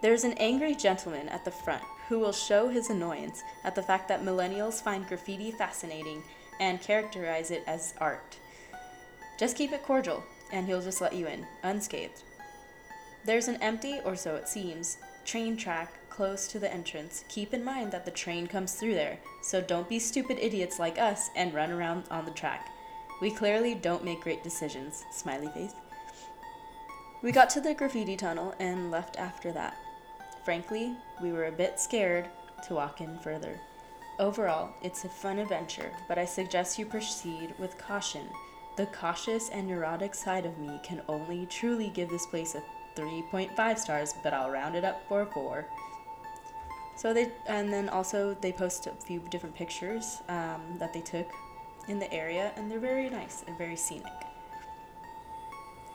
There's 0.00 0.22
an 0.22 0.34
angry 0.34 0.76
gentleman 0.76 1.28
at 1.28 1.44
the 1.44 1.50
front 1.50 1.82
who 2.08 2.20
will 2.20 2.30
show 2.30 2.68
his 2.68 2.88
annoyance 2.88 3.42
at 3.64 3.74
the 3.74 3.82
fact 3.82 4.06
that 4.08 4.22
millennials 4.22 4.80
find 4.80 5.08
graffiti 5.08 5.50
fascinating 5.50 6.22
and 6.60 6.80
characterize 6.80 7.50
it 7.50 7.64
as 7.66 7.94
art. 8.00 8.36
Just 9.40 9.56
keep 9.56 9.72
it 9.72 9.82
cordial, 9.82 10.22
and 10.52 10.68
he'll 10.68 10.80
just 10.80 11.00
let 11.00 11.16
you 11.16 11.26
in, 11.26 11.44
unscathed. 11.64 12.22
There's 13.24 13.48
an 13.48 13.60
empty, 13.60 13.98
or 14.04 14.14
so 14.14 14.36
it 14.36 14.48
seems, 14.48 14.98
train 15.24 15.56
track 15.56 15.94
close 16.10 16.46
to 16.46 16.60
the 16.60 16.72
entrance. 16.72 17.24
Keep 17.28 17.52
in 17.52 17.64
mind 17.64 17.90
that 17.90 18.04
the 18.04 18.12
train 18.12 18.46
comes 18.46 18.74
through 18.74 18.94
there, 18.94 19.18
so 19.42 19.60
don't 19.60 19.88
be 19.88 19.98
stupid 19.98 20.38
idiots 20.40 20.78
like 20.78 20.96
us 20.96 21.30
and 21.34 21.52
run 21.52 21.72
around 21.72 22.04
on 22.08 22.24
the 22.24 22.30
track. 22.30 22.68
We 23.20 23.30
clearly 23.30 23.74
don't 23.74 24.04
make 24.04 24.20
great 24.20 24.44
decisions. 24.44 25.04
Smiley 25.10 25.48
face. 25.48 25.74
We 27.20 27.32
got 27.32 27.50
to 27.50 27.60
the 27.60 27.74
graffiti 27.74 28.16
tunnel 28.16 28.54
and 28.60 28.92
left 28.92 29.18
after 29.18 29.50
that. 29.52 29.76
Frankly, 30.44 30.94
we 31.20 31.32
were 31.32 31.46
a 31.46 31.52
bit 31.52 31.80
scared 31.80 32.28
to 32.66 32.74
walk 32.74 33.00
in 33.00 33.18
further. 33.18 33.60
Overall, 34.20 34.70
it's 34.82 35.04
a 35.04 35.08
fun 35.08 35.38
adventure, 35.38 35.92
but 36.06 36.18
I 36.18 36.24
suggest 36.24 36.78
you 36.78 36.86
proceed 36.86 37.54
with 37.58 37.76
caution. 37.78 38.28
The 38.76 38.86
cautious 38.86 39.48
and 39.48 39.66
neurotic 39.66 40.14
side 40.14 40.46
of 40.46 40.58
me 40.58 40.80
can 40.84 41.02
only 41.08 41.46
truly 41.46 41.88
give 41.88 42.08
this 42.08 42.26
place 42.26 42.54
a 42.54 42.62
3.5 43.00 43.78
stars, 43.78 44.14
but 44.22 44.32
I'll 44.32 44.50
round 44.50 44.76
it 44.76 44.84
up 44.84 45.02
for 45.08 45.22
a 45.22 45.26
4. 45.26 45.66
So 46.96 47.12
they, 47.12 47.32
and 47.46 47.72
then 47.72 47.88
also 47.88 48.36
they 48.40 48.52
post 48.52 48.86
a 48.86 48.92
few 48.92 49.20
different 49.30 49.54
pictures 49.54 50.20
um, 50.28 50.62
that 50.78 50.92
they 50.92 51.00
took 51.00 51.28
in 51.88 51.98
the 51.98 52.12
area, 52.12 52.52
and 52.56 52.70
they're 52.70 52.78
very 52.78 53.08
nice 53.10 53.44
and 53.46 53.56
very 53.56 53.76
scenic. 53.76 54.12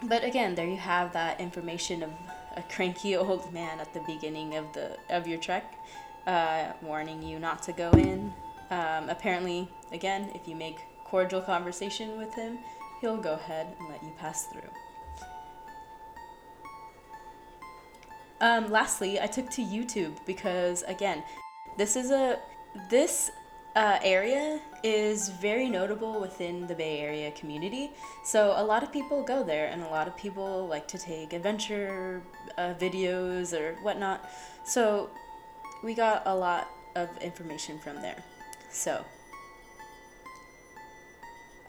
But 0.03 0.23
again, 0.23 0.55
there 0.55 0.67
you 0.67 0.77
have 0.77 1.13
that 1.13 1.39
information 1.39 2.03
of 2.03 2.11
a 2.55 2.63
cranky 2.63 3.15
old 3.15 3.51
man 3.53 3.79
at 3.79 3.93
the 3.93 4.01
beginning 4.01 4.55
of 4.55 4.71
the 4.73 4.97
of 5.09 5.27
your 5.27 5.39
trek, 5.39 5.73
uh, 6.27 6.73
warning 6.81 7.21
you 7.21 7.39
not 7.39 7.63
to 7.63 7.71
go 7.71 7.91
in. 7.91 8.33
Um, 8.69 9.09
apparently, 9.09 9.67
again, 9.91 10.31
if 10.33 10.47
you 10.47 10.55
make 10.55 10.79
cordial 11.05 11.41
conversation 11.41 12.17
with 12.17 12.33
him, 12.33 12.57
he'll 13.01 13.17
go 13.17 13.33
ahead 13.33 13.67
and 13.79 13.89
let 13.89 14.03
you 14.03 14.11
pass 14.17 14.47
through. 14.47 14.69
Um, 18.41 18.69
lastly, 18.69 19.21
I 19.21 19.27
took 19.27 19.49
to 19.51 19.61
YouTube 19.61 20.17
because 20.25 20.83
again, 20.83 21.23
this 21.77 21.95
is 21.95 22.11
a 22.11 22.39
this 22.89 23.31
uh, 23.75 23.99
area 24.03 24.59
is 24.83 25.29
very 25.29 25.69
notable 25.69 26.19
within 26.19 26.67
the 26.67 26.75
Bay 26.75 26.99
Area 26.99 27.31
community. 27.31 27.91
So 28.25 28.53
a 28.57 28.63
lot 28.63 28.83
of 28.83 28.91
people 28.91 29.23
go 29.23 29.43
there, 29.43 29.67
and 29.67 29.81
a 29.81 29.87
lot 29.87 30.07
of 30.07 30.17
people 30.17 30.67
like 30.67 30.87
to 30.89 30.97
take 30.97 31.33
adventure 31.33 32.21
uh, 32.57 32.73
videos 32.73 33.57
or 33.57 33.75
whatnot. 33.81 34.29
So 34.65 35.09
we 35.83 35.93
got 35.93 36.23
a 36.25 36.35
lot 36.35 36.67
of 36.95 37.09
information 37.21 37.79
from 37.79 38.01
there. 38.01 38.23
So 38.69 39.03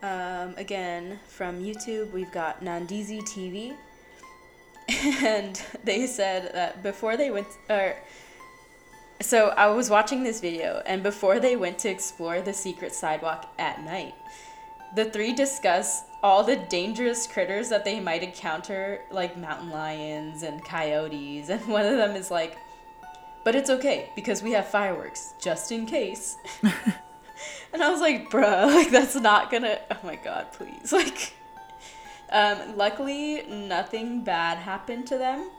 um, 0.05 0.55
again, 0.59 1.19
from 1.29 1.63
YouTube, 1.63 2.13
we've 2.13 2.31
got 2.31 2.63
Nandizi 2.63 3.23
TV 3.23 3.75
and 5.25 5.63
they 5.83 6.07
said 6.07 6.53
that 6.53 6.83
before 6.83 7.17
they 7.17 7.31
went 7.31 7.47
or 7.71 7.97
so 9.21 9.49
I 9.49 9.69
was 9.69 9.91
watching 9.91 10.23
this 10.23 10.41
video 10.41 10.83
and 10.87 11.03
before 11.03 11.41
they 11.41 11.57
went 11.57 11.79
to 11.81 11.89
explore 11.89 12.41
the 12.41 12.53
secret 12.53 12.95
sidewalk 12.95 13.53
at 13.59 13.83
night 13.85 14.15
the 14.95 15.05
three 15.07 15.33
discuss 15.33 16.05
all 16.23 16.43
the 16.43 16.57
dangerous 16.57 17.27
critters 17.27 17.69
that 17.69 17.85
they 17.85 18.01
might 18.01 18.23
encounter 18.23 19.03
like 19.11 19.37
mountain 19.37 19.71
lions 19.71 20.43
and 20.43 20.65
coyotes 20.65 21.49
and 21.49 21.65
one 21.69 21.87
of 21.87 21.97
them 21.97 22.17
is 22.17 22.31
like 22.31 22.59
but 23.45 23.55
it's 23.55 23.71
okay 23.71 24.11
because 24.17 24.43
we 24.43 24.53
have 24.53 24.67
fireworks 24.67 25.35
just 25.41 25.71
in 25.73 25.87
case 25.87 26.37
and 27.73 27.83
I 27.83 27.91
was 27.91 28.01
like 28.01 28.31
bruh 28.31 28.67
like 28.67 28.91
that's 28.91 29.17
not 29.17 29.51
gonna 29.51 29.79
oh 29.91 29.99
my 30.03 30.17
god 30.17 30.53
please 30.53 30.93
like 30.93 31.35
um, 32.35 32.77
luckily, 32.77 33.45
nothing 33.49 34.25
bad 34.25 34.59
happened 34.59 35.07
to 35.07 35.19
them. 35.19 35.51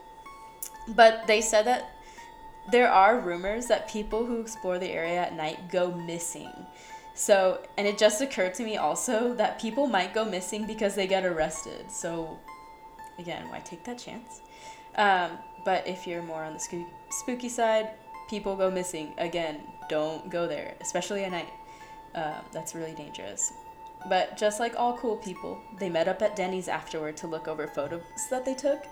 But 0.89 1.25
they 1.25 1.39
said 1.41 1.65
that 1.65 1.94
there 2.71 2.89
are 2.89 3.19
rumors 3.19 3.67
that 3.67 3.89
people 3.89 4.25
who 4.25 4.39
explore 4.39 4.79
the 4.79 4.89
area 4.89 5.21
at 5.21 5.35
night 5.35 5.69
go 5.69 5.91
missing. 5.91 6.51
So, 7.13 7.61
and 7.77 7.87
it 7.87 7.97
just 7.97 8.21
occurred 8.21 8.53
to 8.55 8.63
me 8.63 8.77
also 8.77 9.33
that 9.35 9.59
people 9.59 9.87
might 9.87 10.13
go 10.13 10.25
missing 10.25 10.65
because 10.65 10.95
they 10.95 11.07
get 11.07 11.25
arrested. 11.25 11.89
So, 11.89 12.37
again, 13.19 13.47
why 13.49 13.59
take 13.59 13.83
that 13.85 13.97
chance? 13.97 14.41
Um, 14.95 15.37
but 15.63 15.87
if 15.87 16.05
you're 16.05 16.21
more 16.21 16.43
on 16.43 16.53
the 16.53 16.59
spooky, 16.59 16.85
spooky 17.09 17.49
side, 17.49 17.91
people 18.29 18.55
go 18.55 18.69
missing. 18.69 19.13
Again, 19.17 19.61
don't 19.89 20.29
go 20.29 20.47
there, 20.47 20.75
especially 20.81 21.23
at 21.23 21.31
night. 21.31 21.49
Uh, 22.13 22.41
that's 22.51 22.75
really 22.75 22.93
dangerous. 22.93 23.53
But 24.07 24.37
just 24.37 24.59
like 24.59 24.75
all 24.77 24.97
cool 24.97 25.17
people, 25.17 25.59
they 25.79 25.89
met 25.89 26.07
up 26.07 26.21
at 26.21 26.35
Denny's 26.35 26.67
afterward 26.67 27.17
to 27.17 27.27
look 27.27 27.47
over 27.47 27.67
photos 27.67 28.03
that 28.29 28.45
they 28.45 28.53
took. 28.53 28.85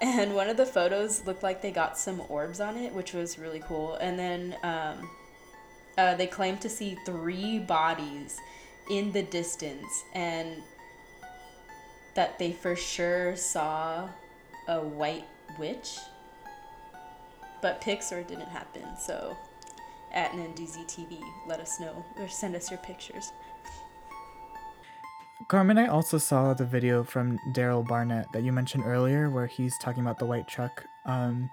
And 0.00 0.34
one 0.34 0.48
of 0.48 0.56
the 0.56 0.66
photos 0.66 1.24
looked 1.26 1.42
like 1.42 1.62
they 1.62 1.70
got 1.70 1.96
some 1.96 2.22
orbs 2.28 2.60
on 2.60 2.76
it, 2.76 2.92
which 2.92 3.12
was 3.12 3.38
really 3.38 3.60
cool. 3.60 3.94
And 3.94 4.18
then 4.18 4.56
um, 4.62 5.10
uh, 5.96 6.14
they 6.16 6.26
claimed 6.26 6.60
to 6.62 6.68
see 6.68 6.96
three 7.06 7.58
bodies 7.58 8.38
in 8.90 9.12
the 9.12 9.22
distance, 9.22 10.04
and 10.14 10.62
that 12.14 12.38
they 12.38 12.52
for 12.52 12.76
sure 12.76 13.34
saw 13.36 14.08
a 14.68 14.80
white 14.80 15.26
witch. 15.58 15.98
But 17.62 17.80
Pixar 17.80 18.26
didn't 18.26 18.48
happen, 18.48 18.84
so 18.98 19.36
at 20.12 20.32
Nandizi 20.32 20.84
TV, 20.86 21.18
let 21.46 21.60
us 21.60 21.80
know 21.80 22.04
or 22.18 22.28
send 22.28 22.54
us 22.54 22.70
your 22.70 22.78
pictures. 22.78 23.32
Carmen, 25.48 25.76
I 25.76 25.88
also 25.88 26.16
saw 26.16 26.54
the 26.54 26.64
video 26.64 27.04
from 27.04 27.38
Daryl 27.52 27.86
Barnett 27.86 28.32
that 28.32 28.42
you 28.42 28.52
mentioned 28.52 28.84
earlier, 28.86 29.28
where 29.28 29.46
he's 29.46 29.76
talking 29.78 30.02
about 30.02 30.18
the 30.18 30.24
white 30.24 30.48
truck. 30.48 30.86
Um, 31.04 31.50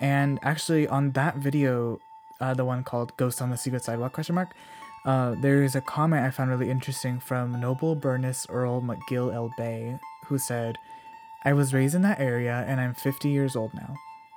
and 0.00 0.38
actually, 0.42 0.86
on 0.86 1.12
that 1.12 1.36
video, 1.36 1.98
uh, 2.40 2.52
the 2.52 2.64
one 2.64 2.84
called 2.84 3.16
"Ghost 3.16 3.40
on 3.40 3.50
the 3.50 3.56
Secret 3.56 3.82
Sidewalk?" 3.82 4.12
question 4.12 4.34
mark, 4.34 4.54
uh, 5.06 5.34
there 5.40 5.62
is 5.62 5.74
a 5.74 5.80
comment 5.80 6.26
I 6.26 6.30
found 6.30 6.50
really 6.50 6.70
interesting 6.70 7.18
from 7.18 7.58
Noble 7.58 7.96
Burness 7.96 8.46
Earl 8.50 8.82
McGill 8.82 9.32
L. 9.34 9.50
Bay, 9.56 9.98
who 10.26 10.36
said, 10.36 10.76
"I 11.42 11.54
was 11.54 11.72
raised 11.72 11.94
in 11.94 12.02
that 12.02 12.20
area, 12.20 12.64
and 12.68 12.80
I'm 12.80 12.92
50 12.92 13.30
years 13.30 13.56
old 13.56 13.72
now. 13.72 13.94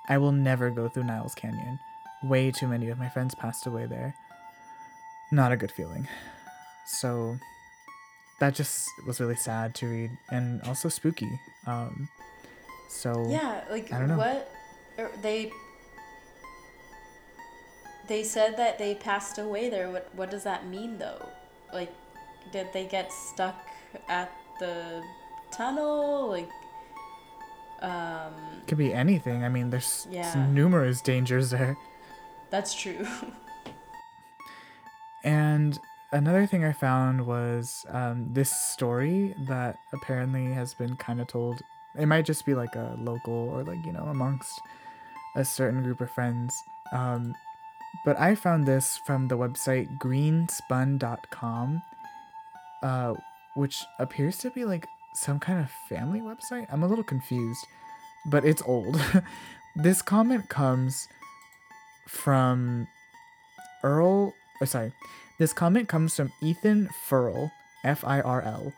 I 0.07 0.17
will 0.17 0.31
never 0.31 0.69
go 0.69 0.87
through 0.87 1.03
Niles 1.03 1.35
Canyon. 1.35 1.79
Way 2.23 2.51
too 2.51 2.67
many 2.67 2.87
of 2.89 2.97
my 2.97 3.09
friends 3.09 3.35
passed 3.35 3.67
away 3.67 3.87
there. 3.87 4.15
Not 5.31 5.51
a 5.51 5.57
good 5.57 5.71
feeling." 5.71 6.07
So 6.85 7.37
that 8.39 8.55
just 8.55 8.87
was 9.05 9.19
really 9.19 9.35
sad 9.35 9.75
to 9.75 9.87
read 9.87 10.11
and 10.31 10.61
also 10.63 10.89
spooky. 10.89 11.39
Um, 11.67 12.09
so 12.89 13.27
yeah, 13.29 13.63
like 13.69 13.91
I 13.91 13.99
don't 13.99 14.07
know. 14.09 14.17
what 14.17 14.51
er, 14.97 15.11
they 15.21 15.51
they 18.07 18.23
said 18.23 18.57
that 18.57 18.77
they 18.77 18.95
passed 18.95 19.37
away 19.37 19.69
there. 19.69 19.89
What 19.89 20.09
what 20.15 20.31
does 20.31 20.43
that 20.43 20.67
mean 20.67 20.97
though? 20.97 21.25
Like, 21.73 21.93
did 22.51 22.67
they 22.73 22.85
get 22.85 23.11
stuck 23.13 23.67
at 24.07 24.31
the 24.59 25.03
tunnel? 25.51 26.29
Like, 26.29 26.49
um, 27.81 28.33
could 28.67 28.77
be 28.77 28.93
anything. 28.93 29.43
I 29.43 29.49
mean, 29.49 29.69
there's 29.69 30.07
yeah. 30.09 30.47
numerous 30.49 31.01
dangers 31.01 31.51
there. 31.51 31.77
That's 32.49 32.73
true. 32.73 33.05
and 35.23 35.77
another 36.11 36.45
thing 36.45 36.63
I 36.63 36.73
found 36.73 37.25
was 37.25 37.85
um, 37.89 38.27
this 38.33 38.51
story 38.51 39.35
that 39.47 39.77
apparently 39.93 40.51
has 40.53 40.73
been 40.73 40.95
kind 40.95 41.21
of 41.21 41.27
told. 41.27 41.61
It 41.97 42.05
might 42.05 42.25
just 42.25 42.45
be 42.45 42.53
like 42.53 42.75
a 42.75 42.95
local 42.99 43.33
or 43.33 43.63
like 43.63 43.85
you 43.85 43.91
know 43.91 44.05
amongst 44.05 44.61
a 45.35 45.45
certain 45.45 45.83
group 45.83 46.01
of 46.01 46.11
friends. 46.11 46.61
Um, 46.91 47.35
but 48.05 48.19
I 48.19 48.35
found 48.35 48.65
this 48.65 48.97
from 48.97 49.27
the 49.27 49.37
website 49.37 49.97
greenspun.com, 49.97 51.81
uh, 52.83 53.13
which 53.55 53.83
appears 53.99 54.37
to 54.39 54.51
be 54.51 54.65
like 54.65 54.87
some 55.13 55.39
kind 55.39 55.59
of 55.59 55.69
family 55.89 56.21
website. 56.21 56.67
I'm 56.71 56.83
a 56.83 56.87
little 56.87 57.03
confused, 57.03 57.65
but 58.25 58.45
it's 58.45 58.61
old. 58.65 59.01
this 59.75 60.01
comment 60.01 60.49
comes 60.49 61.07
from 62.07 62.87
Earl, 63.83 64.33
or 64.61 64.67
sorry, 64.67 64.93
this 65.39 65.53
comment 65.53 65.87
comes 65.87 66.15
from 66.15 66.31
Ethan 66.41 66.89
Furl, 67.07 67.51
F 67.83 68.03
I 68.05 68.21
R 68.21 68.41
L, 68.41 68.73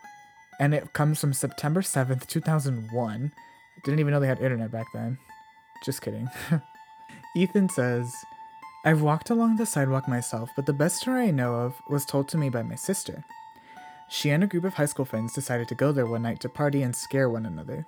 and 0.60 0.72
it 0.72 0.92
comes 0.92 1.20
from 1.20 1.32
September 1.32 1.82
7th, 1.82 2.26
2001. 2.28 3.32
Didn't 3.84 4.00
even 4.00 4.12
know 4.12 4.20
they 4.20 4.28
had 4.28 4.40
internet 4.40 4.70
back 4.70 4.86
then. 4.94 5.18
Just 5.84 6.02
kidding. 6.02 6.30
Ethan 7.36 7.68
says, 7.68 8.14
I've 8.84 9.02
walked 9.02 9.30
along 9.30 9.56
the 9.56 9.66
sidewalk 9.66 10.06
myself, 10.06 10.50
but 10.54 10.66
the 10.66 10.72
best 10.72 10.98
story 10.98 11.28
I 11.28 11.30
know 11.32 11.54
of 11.54 11.74
was 11.88 12.04
told 12.04 12.28
to 12.28 12.38
me 12.38 12.48
by 12.48 12.62
my 12.62 12.76
sister. 12.76 13.24
She 14.08 14.30
and 14.30 14.44
a 14.44 14.46
group 14.46 14.64
of 14.64 14.74
high 14.74 14.86
school 14.86 15.04
friends 15.04 15.32
decided 15.32 15.68
to 15.68 15.74
go 15.74 15.90
there 15.90 16.06
one 16.06 16.22
night 16.22 16.40
to 16.40 16.48
party 16.48 16.82
and 16.82 16.94
scare 16.94 17.28
one 17.28 17.46
another. 17.46 17.86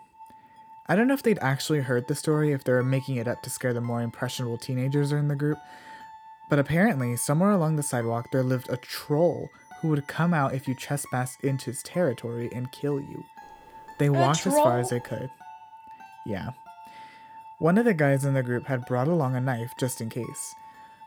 I 0.89 0.97
don't 0.97 1.07
know 1.07 1.15
if 1.15 1.23
they'd 1.23 1.39
actually 1.41 1.81
heard 1.81 2.09
the 2.09 2.15
story, 2.15 2.53
if 2.53 2.65
they 2.65 2.73
were 2.73 2.83
making 2.83 3.17
it 3.17 3.29
up 3.29 3.43
to 3.43 3.51
scare 3.51 3.73
the 3.73 3.81
more 3.81 4.03
impressionable 4.03 4.59
teenagers 4.59 5.13
in 5.13 5.29
the 5.29 5.37
group, 5.37 5.59
but 6.55 6.61
apparently, 6.61 7.17
somewhere 7.17 7.51
along 7.51 7.75
the 7.75 7.83
sidewalk, 7.83 8.31
there 8.31 8.45
lived 8.45 8.69
a 8.71 8.77
troll 8.77 9.51
who 9.81 9.89
would 9.89 10.07
come 10.07 10.33
out 10.33 10.55
if 10.55 10.69
you 10.69 10.75
trespassed 10.77 11.43
into 11.43 11.65
his 11.65 11.83
territory 11.83 12.49
and 12.55 12.71
kill 12.71 13.01
you. 13.01 13.25
They 13.99 14.09
walked 14.09 14.47
as 14.47 14.55
far 14.55 14.79
as 14.79 14.91
they 14.91 15.01
could. 15.01 15.31
Yeah. 16.25 16.51
One 17.59 17.77
of 17.77 17.85
the 17.85 17.93
guys 17.93 18.25
in 18.25 18.35
the 18.35 18.43
group 18.45 18.67
had 18.67 18.87
brought 18.87 19.09
along 19.09 19.35
a 19.35 19.41
knife 19.41 19.73
just 19.77 20.01
in 20.01 20.11
case. 20.11 20.55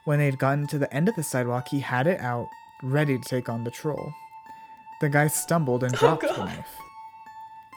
When 0.03 0.19
they'd 0.19 0.37
gotten 0.37 0.67
to 0.67 0.77
the 0.77 0.93
end 0.93 1.07
of 1.07 1.15
the 1.15 1.23
sidewalk, 1.23 1.69
he 1.69 1.79
had 1.79 2.07
it 2.07 2.19
out, 2.19 2.49
ready 2.83 3.17
to 3.17 3.23
take 3.23 3.47
on 3.47 3.63
the 3.63 3.71
troll. 3.71 4.11
The 4.99 5.07
guy 5.07 5.27
stumbled 5.27 5.81
and 5.81 5.95
oh, 5.95 5.97
dropped 5.97 6.25
oh, 6.25 6.33
the 6.33 6.43
knife. 6.43 6.75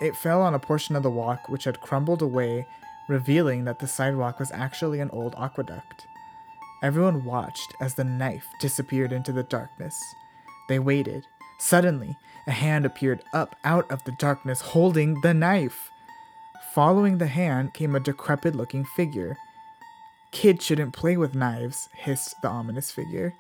It 0.03 0.17
fell 0.17 0.43
on 0.43 0.55
a 0.55 0.59
portion 0.59 0.97
of 0.97 1.05
the 1.05 1.11
walk 1.13 1.49
which 1.49 1.63
had 1.63 1.81
crumbled 1.81 2.21
away, 2.21 2.67
revealing 3.07 3.65
that 3.67 3.79
the 3.79 3.87
sidewalk 3.87 4.41
was 4.41 4.51
actually 4.51 4.99
an 4.99 5.11
old 5.11 5.37
aqueduct. 5.39 6.09
Everyone 6.83 7.25
watched 7.25 7.75
as 7.81 7.95
the 7.95 8.05
knife 8.05 8.47
disappeared 8.61 9.13
into 9.13 9.33
the 9.33 9.43
darkness. 9.43 10.03
They 10.69 10.79
waited. 10.79 11.27
Suddenly, 11.59 12.17
a 12.47 12.53
hand 12.53 12.87
appeared 12.87 13.23
up 13.35 13.55
out 13.65 13.91
of 13.91 14.03
the 14.05 14.13
darkness 14.13 14.61
holding 14.61 15.21
the 15.21 15.35
knife. 15.35 15.91
Following 16.75 17.19
the 17.19 17.27
hand 17.27 17.75
came 17.75 17.95
a 17.95 18.01
decrepit 18.01 18.55
looking 18.55 18.85
figure. 18.85 19.37
Kids 20.31 20.65
shouldn't 20.65 20.95
play 20.95 21.17
with 21.17 21.35
knives, 21.35 21.89
hissed 21.95 22.41
the 22.41 22.49
ominous 22.49 22.91
figure. 22.91 23.35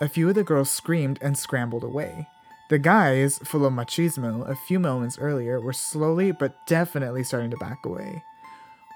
A 0.00 0.08
few 0.08 0.28
of 0.28 0.34
the 0.34 0.44
girls 0.44 0.70
screamed 0.70 1.18
and 1.20 1.36
scrambled 1.36 1.84
away. 1.84 2.28
The 2.70 2.78
guys, 2.78 3.38
full 3.38 3.66
of 3.66 3.74
machismo, 3.74 4.48
a 4.48 4.54
few 4.54 4.78
moments 4.78 5.18
earlier, 5.18 5.60
were 5.60 5.72
slowly 5.72 6.32
but 6.32 6.66
definitely 6.66 7.24
starting 7.24 7.50
to 7.50 7.56
back 7.58 7.84
away. 7.84 8.24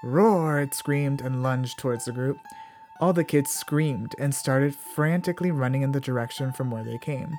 Roar! 0.03 0.59
it 0.59 0.73
screamed 0.73 1.21
and 1.21 1.43
lunged 1.43 1.77
towards 1.77 2.05
the 2.05 2.11
group. 2.11 2.37
All 2.99 3.13
the 3.13 3.23
kids 3.23 3.49
screamed 3.51 4.13
and 4.19 4.35
started 4.35 4.75
frantically 4.75 5.51
running 5.51 5.83
in 5.83 5.93
the 5.93 6.01
direction 6.01 6.51
from 6.51 6.69
where 6.69 6.83
they 6.83 6.97
came. 6.97 7.33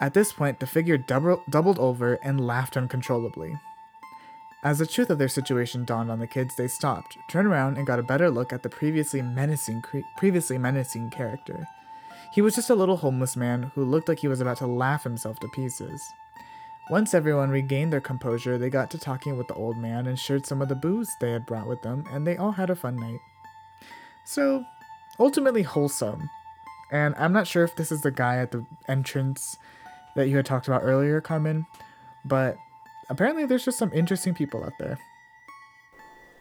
At 0.00 0.14
this 0.14 0.32
point, 0.32 0.58
the 0.58 0.66
figure 0.66 0.98
double- 0.98 1.44
doubled 1.48 1.78
over 1.78 2.14
and 2.14 2.44
laughed 2.44 2.76
uncontrollably. 2.76 3.56
As 4.64 4.78
the 4.78 4.86
truth 4.86 5.10
of 5.10 5.18
their 5.18 5.28
situation 5.28 5.84
dawned 5.84 6.10
on 6.10 6.18
the 6.18 6.26
kids, 6.26 6.56
they 6.56 6.68
stopped, 6.68 7.16
turned 7.28 7.46
around, 7.46 7.76
and 7.76 7.86
got 7.86 7.98
a 7.98 8.04
better 8.04 8.30
look 8.30 8.52
at 8.52 8.62
the 8.62 8.68
previously 8.68 9.22
menacing, 9.22 9.82
cre- 9.82 9.98
previously 10.16 10.58
menacing 10.58 11.10
character. 11.10 11.66
He 12.32 12.42
was 12.42 12.54
just 12.54 12.70
a 12.70 12.74
little 12.74 12.96
homeless 12.96 13.36
man 13.36 13.70
who 13.74 13.84
looked 13.84 14.08
like 14.08 14.20
he 14.20 14.28
was 14.28 14.40
about 14.40 14.56
to 14.58 14.66
laugh 14.66 15.04
himself 15.04 15.38
to 15.40 15.48
pieces. 15.48 16.02
Once 16.90 17.14
everyone 17.14 17.50
regained 17.50 17.92
their 17.92 18.00
composure, 18.00 18.58
they 18.58 18.70
got 18.70 18.90
to 18.90 18.98
talking 18.98 19.36
with 19.36 19.46
the 19.48 19.54
old 19.54 19.76
man 19.76 20.06
and 20.06 20.18
shared 20.18 20.46
some 20.46 20.60
of 20.60 20.68
the 20.68 20.74
booze 20.74 21.08
they 21.20 21.30
had 21.30 21.46
brought 21.46 21.68
with 21.68 21.82
them, 21.82 22.04
and 22.10 22.26
they 22.26 22.36
all 22.36 22.52
had 22.52 22.70
a 22.70 22.76
fun 22.76 22.96
night. 22.96 23.20
So, 24.24 24.64
ultimately 25.18 25.62
wholesome. 25.62 26.28
And 26.90 27.14
I'm 27.16 27.32
not 27.32 27.46
sure 27.46 27.64
if 27.64 27.76
this 27.76 27.90
is 27.90 28.02
the 28.02 28.10
guy 28.10 28.36
at 28.38 28.50
the 28.50 28.64
entrance 28.88 29.56
that 30.14 30.28
you 30.28 30.36
had 30.36 30.46
talked 30.46 30.68
about 30.68 30.82
earlier, 30.84 31.20
Carmen, 31.20 31.66
but 32.24 32.56
apparently 33.08 33.46
there's 33.46 33.64
just 33.64 33.78
some 33.78 33.92
interesting 33.92 34.34
people 34.34 34.62
out 34.62 34.74
there. 34.78 34.98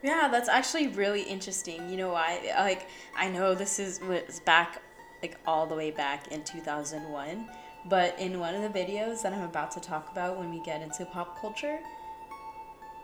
Yeah, 0.03 0.27
that's 0.29 0.49
actually 0.49 0.87
really 0.87 1.21
interesting. 1.21 1.89
You 1.89 1.97
know 1.97 2.09
why? 2.09 2.53
Like, 2.57 2.87
I 3.15 3.29
know 3.29 3.55
this 3.55 3.79
is 3.79 4.01
was 4.01 4.41
back 4.41 4.81
like 5.21 5.39
all 5.45 5.67
the 5.67 5.75
way 5.75 5.91
back 5.91 6.29
in 6.29 6.43
2001. 6.43 7.47
But 7.85 8.19
in 8.19 8.39
one 8.39 8.53
of 8.53 8.61
the 8.61 8.79
videos 8.79 9.23
that 9.23 9.33
I'm 9.33 9.41
about 9.41 9.71
to 9.71 9.79
talk 9.79 10.11
about 10.11 10.37
when 10.37 10.51
we 10.51 10.59
get 10.59 10.81
into 10.81 11.05
pop 11.05 11.39
culture, 11.39 11.79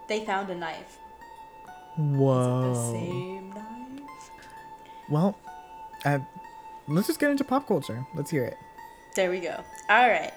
they 0.07 0.23
found 0.25 0.49
a 0.49 0.55
knife. 0.55 0.99
Whoa. 1.95 2.73
the 2.73 2.91
same 2.91 3.49
knife? 3.49 3.87
Well, 5.10 5.38
uh, 6.06 6.20
let's 6.88 7.08
just 7.08 7.20
get 7.20 7.32
into 7.32 7.43
pop 7.43 7.67
culture. 7.67 8.06
Let's 8.13 8.30
hear 8.30 8.43
it. 8.43 8.58
There 9.15 9.30
we 9.30 9.39
go. 9.39 9.63
All 9.89 10.10
right. 10.10 10.34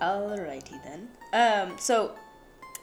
Alrighty 0.00 0.82
then. 0.84 1.08
Um, 1.32 1.78
so 1.78 2.14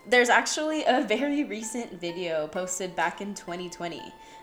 there's 0.07 0.29
actually 0.29 0.83
a 0.85 1.01
very 1.07 1.43
recent 1.43 1.99
video 1.99 2.47
posted 2.47 2.95
back 2.95 3.21
in 3.21 3.33
2020 3.33 4.01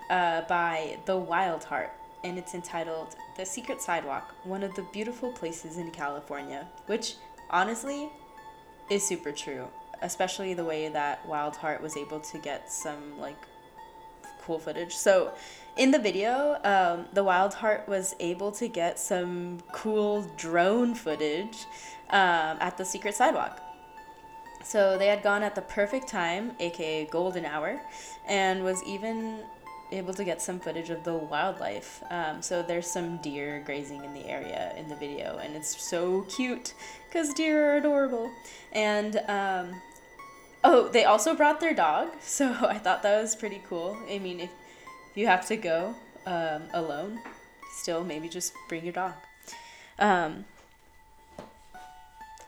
uh, 0.08 0.42
by 0.42 0.98
The 1.04 1.16
Wild 1.16 1.64
Heart, 1.64 1.92
and 2.24 2.38
it's 2.38 2.54
entitled 2.54 3.16
The 3.36 3.44
Secret 3.44 3.80
Sidewalk, 3.80 4.34
one 4.44 4.62
of 4.62 4.74
the 4.74 4.82
beautiful 4.92 5.32
places 5.32 5.78
in 5.78 5.90
California, 5.90 6.66
which 6.86 7.16
honestly 7.50 8.08
is 8.90 9.06
super 9.06 9.32
true, 9.32 9.68
especially 10.02 10.54
the 10.54 10.64
way 10.64 10.88
that 10.88 11.26
Wild 11.26 11.56
Heart 11.56 11.82
was 11.82 11.96
able 11.96 12.20
to 12.20 12.38
get 12.38 12.70
some 12.70 13.18
like 13.18 13.36
cool 14.42 14.58
footage. 14.58 14.94
So 14.94 15.32
in 15.76 15.90
the 15.90 15.98
video, 15.98 16.58
um, 16.64 17.06
the 17.12 17.22
Wild 17.22 17.54
Heart 17.54 17.88
was 17.88 18.14
able 18.20 18.52
to 18.52 18.68
get 18.68 18.98
some 18.98 19.58
cool 19.72 20.22
drone 20.36 20.94
footage 20.94 21.66
um, 22.10 22.56
at 22.60 22.76
the 22.76 22.84
secret 22.84 23.14
sidewalk. 23.14 23.60
So 24.62 24.98
they 24.98 25.06
had 25.06 25.22
gone 25.22 25.42
at 25.42 25.54
the 25.54 25.62
perfect 25.62 26.08
time, 26.08 26.52
aka 26.60 27.06
golden 27.06 27.44
hour, 27.44 27.80
and 28.28 28.62
was 28.62 28.82
even 28.84 29.40
able 29.92 30.14
to 30.14 30.24
get 30.24 30.40
some 30.40 30.60
footage 30.60 30.90
of 30.90 31.04
the 31.04 31.14
wildlife. 31.14 32.02
Um, 32.10 32.42
so 32.42 32.62
there's 32.62 32.86
some 32.86 33.18
deer 33.18 33.62
grazing 33.64 34.04
in 34.04 34.14
the 34.14 34.26
area 34.26 34.72
in 34.76 34.88
the 34.88 34.96
video, 34.96 35.38
and 35.38 35.54
it's 35.54 35.80
so 35.82 36.22
cute 36.22 36.74
because 37.08 37.32
deer 37.34 37.72
are 37.72 37.76
adorable. 37.76 38.30
And 38.72 39.20
um, 39.28 39.80
oh, 40.64 40.88
they 40.88 41.04
also 41.04 41.34
brought 41.34 41.60
their 41.60 41.74
dog, 41.74 42.10
so 42.20 42.46
I 42.60 42.78
thought 42.78 43.02
that 43.02 43.20
was 43.20 43.34
pretty 43.36 43.62
cool. 43.68 43.96
I 44.10 44.18
mean, 44.18 44.40
if, 44.40 44.50
if 45.10 45.16
you 45.16 45.26
have 45.26 45.46
to 45.48 45.56
go 45.56 45.94
um, 46.26 46.62
alone, 46.72 47.18
still 47.72 48.04
maybe 48.04 48.28
just 48.28 48.52
bring 48.68 48.84
your 48.84 48.92
dog. 48.92 49.14
Um, 49.98 50.44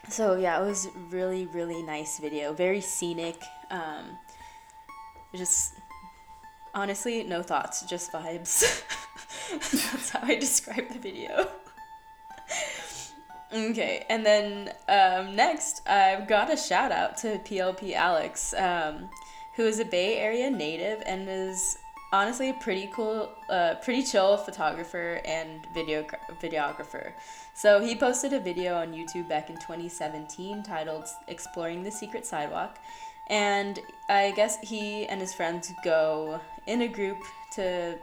so 0.08 0.36
yeah, 0.36 0.60
it 0.60 0.66
was 0.66 0.88
really 1.10 1.46
really 1.46 1.82
nice 1.82 2.18
video, 2.18 2.52
very 2.52 2.80
scenic. 2.80 3.36
Um, 3.70 4.18
just 5.34 5.74
honestly, 6.74 7.22
no 7.24 7.42
thoughts, 7.42 7.82
just 7.82 8.12
vibes. 8.12 8.82
That's 9.50 10.10
how 10.10 10.20
I 10.22 10.36
describe 10.36 10.88
the 10.88 10.98
video. 10.98 11.48
okay, 13.52 14.04
and 14.08 14.24
then 14.24 14.72
um, 14.88 15.36
next, 15.36 15.86
I've 15.88 16.26
got 16.28 16.52
a 16.52 16.56
shout 16.56 16.92
out 16.92 17.16
to 17.18 17.38
PLP 17.38 17.92
Alex, 17.92 18.54
um, 18.54 19.08
who 19.56 19.64
is 19.64 19.80
a 19.80 19.84
Bay 19.84 20.18
Area 20.18 20.50
native 20.50 21.02
and 21.06 21.28
is 21.28 21.78
honestly 22.12 22.50
a 22.50 22.54
pretty 22.54 22.90
cool, 22.92 23.30
uh, 23.48 23.74
pretty 23.82 24.02
chill 24.02 24.36
photographer 24.36 25.20
and 25.24 25.66
video 25.74 26.04
videographer. 26.40 27.12
So 27.54 27.80
he 27.80 27.94
posted 27.94 28.32
a 28.32 28.40
video 28.40 28.76
on 28.76 28.92
YouTube 28.92 29.28
back 29.28 29.50
in 29.50 29.56
2017 29.56 30.62
titled 30.62 31.04
"Exploring 31.28 31.82
the 31.82 31.90
Secret 31.90 32.26
Sidewalk," 32.26 32.78
and 33.28 33.78
I 34.08 34.32
guess 34.32 34.58
he 34.60 35.06
and 35.06 35.20
his 35.20 35.34
friends 35.34 35.72
go 35.84 36.40
in 36.66 36.82
a 36.82 36.88
group 36.88 37.18
to, 37.52 37.98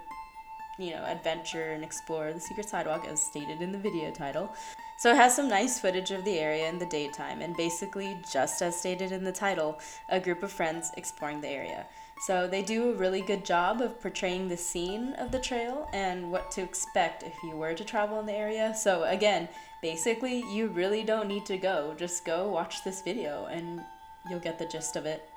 you 0.78 0.92
know, 0.92 1.04
adventure 1.06 1.72
and 1.72 1.84
explore 1.84 2.34
the 2.34 2.40
secret 2.40 2.70
sidewalk 2.70 3.06
as 3.08 3.22
stated 3.22 3.62
in 3.62 3.72
the 3.72 3.78
video 3.78 4.12
title. 4.12 4.54
So 4.98 5.12
it 5.12 5.16
has 5.16 5.36
some 5.36 5.48
nice 5.48 5.80
footage 5.80 6.12
of 6.12 6.26
the 6.26 6.40
area 6.40 6.68
in 6.68 6.78
the 6.78 6.86
daytime, 6.86 7.42
and 7.42 7.56
basically, 7.56 8.18
just 8.30 8.62
as 8.62 8.78
stated 8.78 9.14
in 9.14 9.24
the 9.24 9.32
title, 9.32 9.80
a 10.10 10.20
group 10.20 10.44
of 10.44 10.52
friends 10.52 10.92
exploring 10.98 11.40
the 11.40 11.48
area. 11.48 11.86
So 12.28 12.48
they 12.48 12.62
do 12.62 12.90
a 12.90 12.96
really 12.96 13.22
good 13.22 13.46
job 13.46 13.80
of 13.80 14.02
portraying 14.02 14.50
the 14.50 14.58
scene 14.58 15.14
of 15.14 15.32
the 15.32 15.40
trail 15.40 15.88
and 15.94 16.30
what 16.30 16.52
to 16.52 16.62
expect 16.62 17.24
if 17.24 17.34
you 17.44 17.56
were 17.56 17.74
to 17.74 17.86
travel 17.86 18.20
in 18.20 18.26
the 18.26 18.34
area. 18.34 18.76
So 18.76 19.04
again, 19.04 19.48
basically, 19.82 20.44
you 20.52 20.68
really 20.68 21.04
don't 21.04 21.30
need 21.30 21.46
to 21.46 21.58
go. 21.58 21.96
Just 21.98 22.26
go 22.26 22.50
watch 22.50 22.84
this 22.84 23.02
video 23.02 23.46
and 23.46 23.82
you'll 24.30 24.42
get 24.42 24.60
the 24.60 24.66
gist 24.66 24.98
of 24.98 25.06
it. 25.06 25.30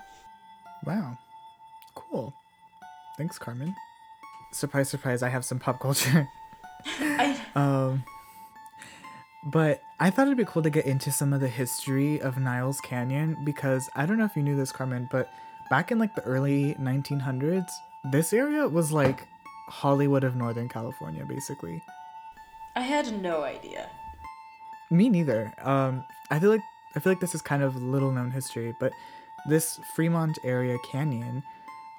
Wow. 0.85 1.17
Cool. 1.95 2.35
Thanks, 3.17 3.39
Carmen. 3.39 3.77
Surprise, 4.53 4.89
surprise, 4.89 5.23
I 5.23 5.29
have 5.29 5.45
some 5.45 5.59
pop 5.59 5.81
culture. 5.81 6.29
I, 6.99 7.41
um, 7.55 8.05
but 9.45 9.83
I 9.99 10.11
thought 10.11 10.27
it'd 10.27 10.37
be 10.37 10.45
cool 10.45 10.63
to 10.63 10.71
get 10.71 10.87
into 10.87 11.11
some 11.11 11.33
of 11.33 11.41
the 11.41 11.49
history 11.49 12.21
of 12.21 12.39
Niles 12.39 12.81
Canyon 12.81 13.37
because 13.45 13.89
I 13.95 14.07
don't 14.07 14.19
know 14.19 14.25
if 14.25 14.37
you 14.37 14.43
knew 14.43 14.57
this, 14.57 14.73
Carmen, 14.73 15.09
but 15.11 15.33
back 15.71 15.91
in 15.91 15.99
like 15.99 16.15
the 16.15 16.23
early 16.23 16.75
1900s, 16.75 17.71
this 18.11 18.33
area 18.33 18.69
was 18.69 18.93
like 18.93 19.27
Hollywood 19.69 20.25
of 20.25 20.37
Northern 20.37 20.69
California, 20.69 21.25
basically. 21.25 21.83
I 22.77 22.83
had 22.83 23.23
no 23.23 23.43
idea. 23.43 23.89
Me 24.91 25.09
neither. 25.09 25.53
Um, 25.63 26.05
I 26.31 26.39
feel 26.39 26.51
like 26.51 26.63
I 26.95 27.01
feel 27.01 27.13
like 27.13 27.21
this 27.21 27.35
is 27.35 27.43
kind 27.43 27.63
of 27.63 27.83
little 27.83 28.11
known 28.11 28.31
history, 28.31 28.75
but 28.79 28.93
this 29.49 29.81
Fremont 29.95 30.39
area 30.45 30.77
canyon 30.91 31.43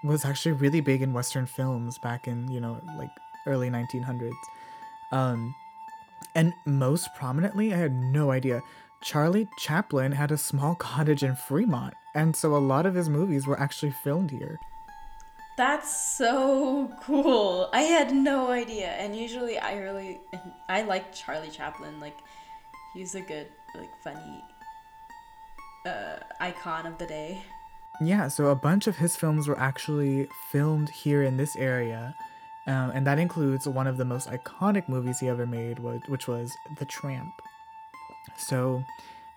was 0.03 0.25
actually 0.25 0.53
really 0.53 0.81
big 0.81 1.01
in 1.01 1.13
Western 1.13 1.45
films 1.45 1.97
back 1.97 2.27
in 2.27 2.49
you 2.49 2.59
know 2.59 2.79
like 2.97 3.11
early 3.47 3.69
1900s. 3.69 4.31
Um, 5.11 5.53
and 6.35 6.53
most 6.65 7.09
prominently, 7.15 7.73
I 7.73 7.77
had 7.77 7.93
no 7.93 8.31
idea. 8.31 8.61
Charlie 9.01 9.47
Chaplin 9.57 10.13
had 10.13 10.31
a 10.31 10.37
small 10.37 10.75
cottage 10.89 11.23
in 11.23 11.35
Fremont, 11.35 11.93
and 12.15 12.35
so 12.35 12.55
a 12.55 12.57
lot 12.57 12.85
of 12.85 12.95
his 12.95 13.09
movies 13.09 13.45
were 13.45 13.59
actually 13.59 13.91
filmed 13.91 14.31
here. 14.31 14.59
That's 15.55 16.15
so 16.17 16.91
cool. 17.03 17.69
I 17.73 17.81
had 17.81 18.13
no 18.13 18.49
idea. 18.49 18.87
And 18.87 19.15
usually 19.15 19.59
I 19.59 19.77
really 19.77 20.19
I 20.67 20.81
like 20.81 21.13
Charlie 21.13 21.51
Chaplin. 21.51 21.99
Like 21.99 22.17
he's 22.93 23.13
a 23.13 23.21
good 23.21 23.47
like 23.75 23.91
funny 24.03 24.43
uh 25.85 26.17
icon 26.39 26.87
of 26.87 26.97
the 26.97 27.05
day. 27.05 27.43
Yeah, 28.01 28.27
so 28.27 28.47
a 28.47 28.55
bunch 28.55 28.87
of 28.87 28.97
his 28.97 29.15
films 29.15 29.47
were 29.47 29.59
actually 29.59 30.27
filmed 30.51 30.89
here 30.89 31.23
in 31.23 31.37
this 31.37 31.55
area. 31.55 32.15
Um, 32.65 32.91
and 32.91 33.05
that 33.05 33.19
includes 33.19 33.67
one 33.67 33.87
of 33.87 33.97
the 33.97 34.05
most 34.05 34.29
iconic 34.29 34.87
movies 34.87 35.19
he 35.19 35.27
ever 35.27 35.45
made, 35.45 35.79
which 35.79 36.27
was 36.27 36.55
The 36.77 36.85
Tramp. 36.85 37.33
So, 38.37 38.83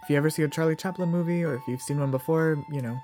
if 0.03 0.11
you 0.11 0.17
ever 0.17 0.31
see 0.31 0.43
a 0.43 0.49
Charlie 0.49 0.77
Chaplin 0.77 1.11
movie, 1.11 1.43
or 1.45 1.57
if 1.57 1.63
you've 1.67 1.83
seen 1.83 1.99
one 1.99 2.13
before, 2.13 2.65
you 2.71 2.81
know, 2.81 2.99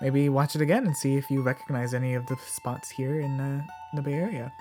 maybe 0.00 0.28
watch 0.28 0.54
it 0.54 0.62
again 0.62 0.86
and 0.86 0.96
see 0.96 1.16
if 1.16 1.30
you 1.30 1.42
recognize 1.42 1.92
any 1.92 2.14
of 2.14 2.26
the 2.26 2.36
spots 2.36 2.90
here 2.90 3.20
in 3.20 3.40
uh, 3.40 3.62
the 3.94 4.02
Bay 4.02 4.14
Area. 4.14 4.52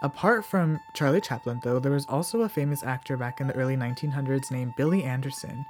Apart 0.00 0.44
from 0.44 0.80
Charlie 0.94 1.20
Chaplin, 1.20 1.60
though, 1.62 1.78
there 1.78 1.92
was 1.92 2.06
also 2.06 2.42
a 2.42 2.48
famous 2.48 2.82
actor 2.82 3.16
back 3.16 3.40
in 3.40 3.48
the 3.48 3.54
early 3.54 3.76
1900s 3.76 4.50
named 4.50 4.76
Billy 4.76 5.04
Anderson, 5.04 5.66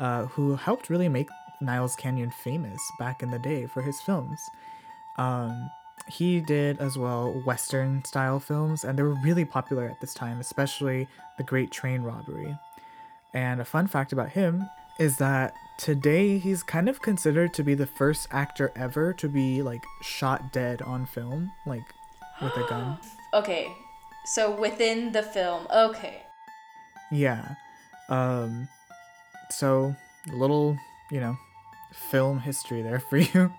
uh, 0.00 0.26
who 0.26 0.56
helped 0.56 0.90
really 0.90 1.08
make 1.08 1.28
Niles 1.60 1.96
Canyon 1.96 2.30
famous 2.30 2.80
back 2.98 3.22
in 3.22 3.30
the 3.30 3.38
day 3.38 3.66
for 3.66 3.82
his 3.82 4.00
films. 4.00 4.40
Um, 5.16 5.70
he 6.06 6.40
did 6.40 6.78
as 6.78 6.96
well 6.96 7.32
Western 7.44 8.04
style 8.04 8.40
films, 8.40 8.84
and 8.84 8.98
they 8.98 9.02
were 9.02 9.16
really 9.22 9.44
popular 9.44 9.86
at 9.86 10.00
this 10.00 10.14
time, 10.14 10.40
especially 10.40 11.08
The 11.36 11.44
Great 11.44 11.70
Train 11.70 12.02
Robbery. 12.02 12.56
And 13.32 13.60
a 13.60 13.64
fun 13.64 13.86
fact 13.86 14.12
about 14.12 14.30
him 14.30 14.68
is 14.98 15.16
that 15.18 15.54
today 15.78 16.38
he's 16.38 16.62
kind 16.62 16.88
of 16.88 17.00
considered 17.00 17.54
to 17.54 17.62
be 17.62 17.74
the 17.74 17.86
first 17.86 18.28
actor 18.30 18.72
ever 18.76 19.12
to 19.14 19.28
be 19.28 19.62
like 19.62 19.84
shot 20.02 20.52
dead 20.52 20.82
on 20.82 21.06
film, 21.06 21.52
like 21.66 21.94
with 22.42 22.56
a 22.56 22.66
gun. 22.68 22.98
okay, 23.34 23.72
so 24.24 24.50
within 24.50 25.12
the 25.12 25.22
film, 25.22 25.66
okay. 25.74 26.22
Yeah. 27.10 27.54
Um, 28.08 28.68
so 29.50 29.94
a 30.30 30.36
little, 30.36 30.76
you 31.10 31.20
know, 31.20 31.36
film 31.92 32.40
history 32.40 32.82
there 32.82 33.00
for 33.00 33.16
you. 33.32 33.52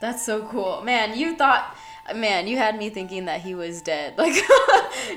That's 0.00 0.22
so 0.22 0.46
cool. 0.48 0.82
Man, 0.82 1.18
you 1.18 1.36
thought 1.36 1.76
man, 2.14 2.46
you 2.46 2.56
had 2.56 2.78
me 2.78 2.90
thinking 2.90 3.24
that 3.24 3.40
he 3.40 3.54
was 3.54 3.82
dead. 3.82 4.14
Like 4.18 4.34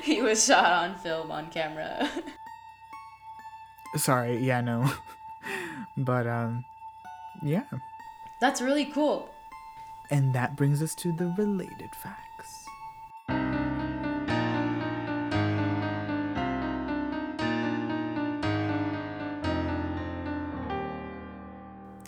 he 0.03 0.21
was 0.21 0.43
shot 0.45 0.65
on 0.65 0.95
film 0.95 1.31
on 1.31 1.49
camera. 1.49 2.09
Sorry, 3.95 4.37
yeah, 4.37 4.61
no. 4.61 4.91
but 5.97 6.27
um 6.27 6.65
yeah. 7.41 7.63
That's 8.39 8.61
really 8.61 8.85
cool. 8.85 9.29
And 10.11 10.33
that 10.33 10.55
brings 10.55 10.81
us 10.81 10.95
to 10.95 11.11
the 11.11 11.33
related 11.37 11.93
facts. 11.95 12.65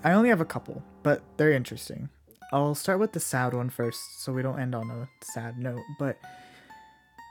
I 0.03 0.13
only 0.13 0.29
have 0.29 0.41
a 0.41 0.45
couple, 0.45 0.81
but 1.03 1.21
they're 1.37 1.51
interesting. 1.51 2.09
I'll 2.51 2.75
start 2.75 2.99
with 2.99 3.13
the 3.13 3.19
sad 3.19 3.53
one 3.53 3.69
first, 3.69 4.23
so 4.23 4.33
we 4.33 4.41
don't 4.41 4.59
end 4.59 4.75
on 4.75 4.89
a 4.89 5.07
sad 5.23 5.57
note. 5.57 5.81
But 5.99 6.17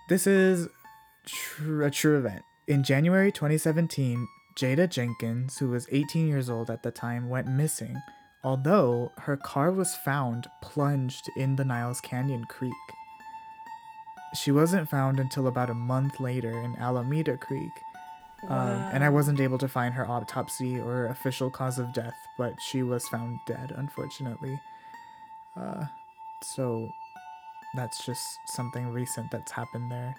this 0.08 0.26
is 0.26 0.68
tr- 1.26 1.82
a 1.82 1.90
true 1.90 2.18
event. 2.18 2.42
In 2.68 2.84
January 2.84 3.32
2017, 3.32 4.26
Jada 4.56 4.88
Jenkins, 4.88 5.58
who 5.58 5.68
was 5.70 5.88
18 5.90 6.28
years 6.28 6.48
old 6.48 6.70
at 6.70 6.82
the 6.82 6.90
time, 6.90 7.28
went 7.28 7.48
missing, 7.48 8.00
although 8.44 9.12
her 9.18 9.36
car 9.36 9.72
was 9.72 9.96
found 9.96 10.48
plunged 10.62 11.28
in 11.36 11.56
the 11.56 11.64
Niles 11.64 12.00
Canyon 12.00 12.44
Creek. 12.44 12.72
She 14.34 14.52
wasn't 14.52 14.88
found 14.88 15.18
until 15.18 15.48
about 15.48 15.70
a 15.70 15.74
month 15.74 16.20
later 16.20 16.52
in 16.52 16.76
Alameda 16.76 17.36
Creek. 17.36 17.72
Wow. 18.42 18.58
Um, 18.58 18.90
and 18.92 19.04
I 19.04 19.08
wasn't 19.08 19.40
able 19.40 19.58
to 19.58 19.68
find 19.68 19.94
her 19.94 20.08
autopsy 20.08 20.78
or 20.78 21.06
official 21.06 21.50
cause 21.50 21.78
of 21.78 21.92
death, 21.92 22.16
but 22.38 22.60
she 22.60 22.82
was 22.82 23.06
found 23.08 23.38
dead, 23.46 23.72
unfortunately. 23.76 24.58
Uh, 25.56 25.84
so 26.42 26.88
that's 27.74 28.04
just 28.04 28.38
something 28.46 28.88
recent 28.88 29.30
that's 29.30 29.52
happened 29.52 29.90
there. 29.90 30.14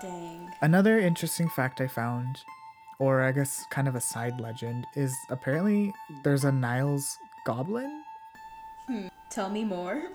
Dang. 0.00 0.52
Another 0.60 0.98
interesting 0.98 1.48
fact 1.48 1.80
I 1.80 1.88
found, 1.88 2.44
or 2.98 3.22
I 3.22 3.32
guess 3.32 3.64
kind 3.70 3.88
of 3.88 3.94
a 3.94 4.00
side 4.00 4.40
legend, 4.40 4.86
is 4.94 5.16
apparently 5.30 5.92
there's 6.22 6.44
a 6.44 6.52
Niles 6.52 7.18
goblin. 7.44 8.02
Hmm. 8.86 9.08
Tell 9.30 9.50
me 9.50 9.64
more. 9.64 10.02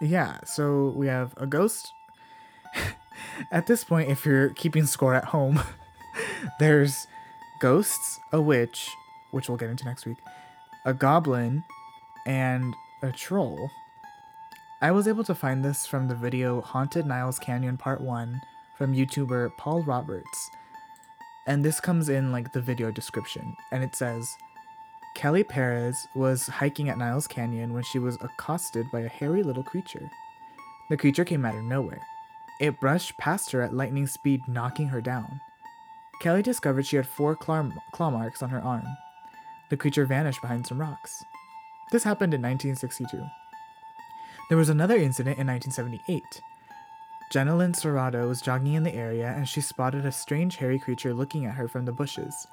Yeah, 0.00 0.38
so 0.44 0.92
we 0.96 1.06
have 1.06 1.32
a 1.38 1.46
ghost. 1.46 1.92
at 3.50 3.66
this 3.66 3.84
point, 3.84 4.10
if 4.10 4.26
you're 4.26 4.50
keeping 4.50 4.86
score 4.86 5.14
at 5.14 5.26
home, 5.26 5.60
there's 6.58 7.06
ghosts, 7.60 8.20
a 8.32 8.40
witch, 8.40 8.90
which 9.30 9.48
we'll 9.48 9.58
get 9.58 9.70
into 9.70 9.84
next 9.84 10.06
week, 10.06 10.18
a 10.84 10.94
goblin, 10.94 11.64
and 12.26 12.74
a 13.02 13.12
troll. 13.12 13.70
I 14.80 14.90
was 14.90 15.08
able 15.08 15.24
to 15.24 15.34
find 15.34 15.64
this 15.64 15.86
from 15.86 16.08
the 16.08 16.14
video 16.14 16.60
Haunted 16.60 17.06
Niles 17.06 17.38
Canyon 17.38 17.76
Part 17.76 18.00
1 18.00 18.40
from 18.76 18.94
YouTuber 18.94 19.56
Paul 19.56 19.82
Roberts. 19.82 20.50
And 21.46 21.64
this 21.64 21.80
comes 21.80 22.08
in 22.08 22.32
like 22.32 22.52
the 22.52 22.60
video 22.60 22.90
description, 22.90 23.54
and 23.70 23.84
it 23.84 23.94
says 23.94 24.36
Kelly 25.14 25.44
Perez 25.44 26.08
was 26.14 26.46
hiking 26.48 26.88
at 26.88 26.98
Niles 26.98 27.26
Canyon 27.26 27.72
when 27.72 27.82
she 27.82 27.98
was 27.98 28.18
accosted 28.20 28.90
by 28.90 29.00
a 29.00 29.08
hairy 29.08 29.42
little 29.42 29.62
creature. 29.62 30.10
The 30.90 30.96
creature 30.96 31.24
came 31.24 31.44
out 31.44 31.54
of 31.54 31.64
nowhere. 31.64 32.02
It 32.60 32.80
brushed 32.80 33.16
past 33.16 33.52
her 33.52 33.62
at 33.62 33.74
lightning 33.74 34.06
speed, 34.06 34.42
knocking 34.48 34.88
her 34.88 35.00
down. 35.00 35.40
Kelly 36.20 36.42
discovered 36.42 36.86
she 36.86 36.96
had 36.96 37.06
four 37.06 37.36
claw, 37.36 37.68
claw 37.92 38.10
marks 38.10 38.42
on 38.42 38.50
her 38.50 38.62
arm. 38.62 38.86
The 39.70 39.76
creature 39.76 40.06
vanished 40.06 40.40
behind 40.40 40.66
some 40.66 40.80
rocks. 40.80 41.24
This 41.90 42.04
happened 42.04 42.34
in 42.34 42.42
1962. 42.42 43.22
There 44.48 44.58
was 44.58 44.68
another 44.68 44.96
incident 44.96 45.38
in 45.38 45.46
1978. 45.46 46.22
Jenilyn 47.32 47.74
Serrato 47.74 48.28
was 48.28 48.42
jogging 48.42 48.74
in 48.74 48.82
the 48.82 48.94
area 48.94 49.32
and 49.36 49.48
she 49.48 49.60
spotted 49.60 50.04
a 50.04 50.12
strange 50.12 50.56
hairy 50.56 50.78
creature 50.78 51.14
looking 51.14 51.46
at 51.46 51.54
her 51.54 51.66
from 51.66 51.84
the 51.84 51.92
bushes. 51.92 52.46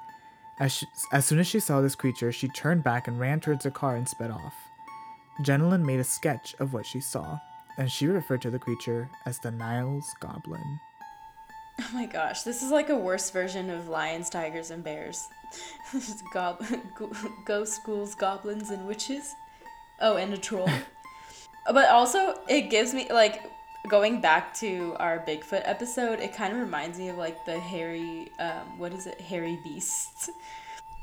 As, 0.59 0.71
she, 0.71 0.85
as 1.11 1.25
soon 1.25 1.39
as 1.39 1.47
she 1.47 1.59
saw 1.59 1.81
this 1.81 1.95
creature, 1.95 2.31
she 2.31 2.47
turned 2.47 2.83
back 2.83 3.07
and 3.07 3.19
ran 3.19 3.39
towards 3.39 3.65
her 3.65 3.71
car 3.71 3.95
and 3.95 4.07
sped 4.07 4.31
off. 4.31 4.55
Jenilyn 5.41 5.83
made 5.83 5.99
a 5.99 6.03
sketch 6.03 6.55
of 6.59 6.73
what 6.73 6.85
she 6.85 6.99
saw, 6.99 7.39
and 7.77 7.91
she 7.91 8.07
referred 8.07 8.41
to 8.43 8.51
the 8.51 8.59
creature 8.59 9.09
as 9.25 9.39
the 9.39 9.51
Niles 9.51 10.13
Goblin. 10.19 10.79
Oh 11.79 11.89
my 11.93 12.05
gosh, 12.05 12.43
this 12.43 12.61
is 12.61 12.71
like 12.71 12.89
a 12.89 12.95
worse 12.95 13.29
version 13.29 13.69
of 13.69 13.87
lions, 13.87 14.29
tigers, 14.29 14.71
and 14.71 14.83
bears. 14.83 15.27
Gob- 16.33 16.63
ghost 17.45 17.81
ghouls, 17.85 18.15
goblins, 18.15 18.69
and 18.69 18.87
witches. 18.87 19.33
Oh, 19.99 20.17
and 20.17 20.33
a 20.33 20.37
troll. 20.37 20.69
but 21.65 21.89
also, 21.89 22.39
it 22.47 22.69
gives 22.69 22.93
me 22.93 23.11
like 23.11 23.51
going 23.87 24.21
back 24.21 24.53
to 24.55 24.95
our 24.99 25.19
Bigfoot 25.19 25.61
episode, 25.65 26.19
it 26.19 26.33
kind 26.33 26.53
of 26.53 26.59
reminds 26.59 26.99
me 26.99 27.09
of 27.09 27.17
like 27.17 27.45
the 27.45 27.59
hairy, 27.59 28.31
um, 28.39 28.77
what 28.77 28.93
is 28.93 29.07
it, 29.07 29.19
hairy 29.19 29.59
beasts, 29.63 30.29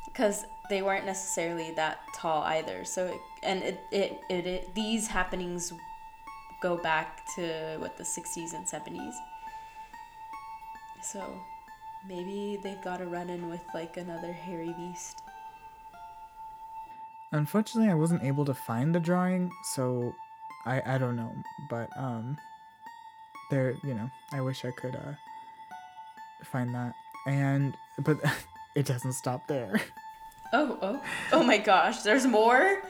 because 0.07 0.47
they 0.71 0.83
weren't 0.83 1.07
necessarily 1.07 1.73
that 1.73 2.01
tall 2.15 2.43
either. 2.45 2.85
So 2.85 3.07
it, 3.07 3.21
and 3.43 3.63
it, 3.63 3.81
it, 3.91 4.21
it, 4.29 4.47
it 4.47 4.75
these 4.75 5.09
happenings 5.09 5.73
go 6.61 6.77
back 6.77 7.23
to 7.37 7.77
what 7.79 7.97
the 7.97 8.05
60s 8.05 8.55
and 8.55 8.67
70s. 8.67 9.15
So 11.03 11.41
maybe 12.07 12.59
they've 12.63 12.81
got 12.83 12.99
to 12.99 13.07
run 13.07 13.31
in 13.31 13.49
with 13.49 13.63
like 13.75 13.97
another 13.97 14.33
hairy 14.33 14.75
beast. 14.77 15.23
Unfortunately, 17.33 17.91
I 17.91 17.95
wasn't 17.95 18.23
able 18.23 18.45
to 18.47 18.55
find 18.55 18.95
the 18.95 19.01
drawing, 19.01 19.51
so 19.75 20.15
I 20.65 20.83
I 20.95 20.99
don't 20.99 21.17
know, 21.17 21.33
but 21.69 21.89
um 21.97 22.39
there, 23.51 23.77
you 23.83 23.95
know, 23.95 24.11
I 24.33 24.41
wish 24.41 24.65
I 24.65 24.71
could 24.71 24.97
uh 24.97 25.13
find 26.45 26.75
that. 26.75 26.95
And 27.27 27.77
but 27.99 28.19
it 28.75 28.87
doesn't 28.87 29.13
stop 29.13 29.47
there. 29.47 29.81
Oh, 30.53 30.79
oh. 30.81 31.03
Oh 31.33 31.43
my 31.43 31.59
gosh, 31.59 32.01
there's 32.03 32.27
more? 32.27 32.83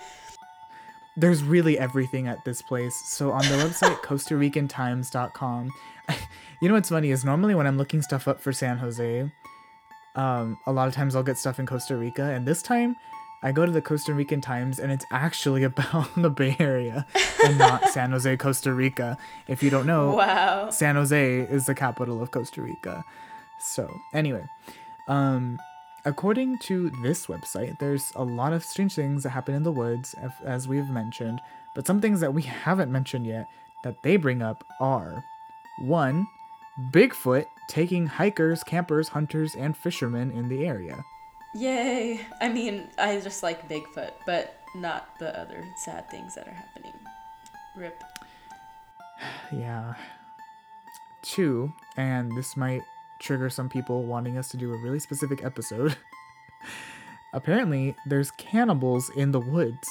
There's 1.18 1.42
really 1.42 1.78
everything 1.78 2.28
at 2.28 2.44
this 2.44 2.62
place. 2.62 2.94
So 3.06 3.32
on 3.32 3.42
the 3.42 3.56
website 3.56 4.00
Costa 4.02 4.36
Rican 4.36 4.68
Times.com, 4.68 5.72
you 6.60 6.68
know 6.68 6.74
what's 6.74 6.88
funny 6.90 7.10
is 7.10 7.24
normally 7.24 7.54
when 7.54 7.66
I'm 7.66 7.76
looking 7.76 8.02
stuff 8.02 8.28
up 8.28 8.40
for 8.40 8.52
San 8.52 8.78
Jose, 8.78 9.30
um, 10.14 10.58
a 10.66 10.72
lot 10.72 10.88
of 10.88 10.94
times 10.94 11.16
I'll 11.16 11.22
get 11.22 11.36
stuff 11.38 11.58
in 11.58 11.66
Costa 11.66 11.96
Rica, 11.96 12.22
and 12.22 12.46
this 12.46 12.62
time 12.62 12.96
I 13.42 13.52
go 13.52 13.64
to 13.66 13.70
the 13.72 13.82
Costa 13.82 14.14
Rican 14.14 14.40
Times 14.40 14.78
and 14.80 14.90
it's 14.90 15.04
actually 15.12 15.62
about 15.72 16.08
the 16.16 16.30
Bay 16.30 16.56
Area 16.58 17.06
and 17.44 17.58
not 17.58 17.88
San 17.90 18.10
Jose, 18.10 18.36
Costa 18.36 18.72
Rica. 18.72 19.16
If 19.46 19.62
you 19.62 19.70
don't 19.70 19.86
know, 19.86 20.14
Wow. 20.16 20.70
San 20.70 20.96
Jose 20.96 21.40
is 21.40 21.66
the 21.66 21.74
capital 21.74 22.20
of 22.22 22.30
Costa 22.30 22.62
Rica. 22.62 23.04
So, 23.60 23.92
anyway, 24.14 24.44
um, 25.08 25.58
according 26.08 26.58
to 26.58 26.90
this 27.02 27.26
website, 27.26 27.78
there's 27.78 28.12
a 28.16 28.24
lot 28.24 28.52
of 28.52 28.64
strange 28.64 28.94
things 28.94 29.22
that 29.22 29.30
happen 29.30 29.54
in 29.54 29.62
the 29.62 29.72
woods, 29.72 30.14
as- 30.44 30.66
we've 30.66 30.88
mentioned, 30.88 31.40
but 31.74 31.86
some 31.86 32.00
things 32.00 32.20
that 32.20 32.32
we 32.34 32.42
haven't 32.42 32.90
mentioned 32.90 33.26
yet 33.26 33.46
that 33.84 34.02
they 34.02 34.16
bring 34.16 34.42
up 34.42 34.64
are 34.80 35.22
one, 35.80 36.26
Bigfoot 36.90 37.46
taking 37.68 38.06
hikers, 38.06 38.64
campers, 38.64 39.08
hunters, 39.08 39.54
and 39.54 39.76
fishermen 39.76 40.30
in 40.30 40.48
the 40.48 40.66
area. 40.66 41.04
Yay. 41.54 42.20
I 42.40 42.48
mean, 42.48 42.88
I 42.98 43.20
just 43.20 43.42
like 43.42 43.68
Bigfoot, 43.68 44.12
but 44.26 44.60
not 44.74 45.18
the 45.18 45.38
other 45.38 45.64
sad 45.84 46.08
things 46.10 46.34
that 46.34 46.48
are 46.48 46.52
happening. 46.52 46.94
Rip. 47.76 48.02
Yeah. 49.52 49.94
Two, 51.22 51.72
and 51.96 52.36
this 52.36 52.56
might 52.56 52.82
trigger 53.18 53.50
some 53.50 53.68
people 53.68 54.04
wanting 54.04 54.38
us 54.38 54.48
to 54.48 54.56
do 54.56 54.72
a 54.72 54.78
really 54.78 54.98
specific 54.98 55.44
episode. 55.44 55.96
Apparently, 57.32 57.94
there's 58.06 58.30
cannibals 58.32 59.10
in 59.10 59.32
the 59.32 59.40
woods. 59.40 59.88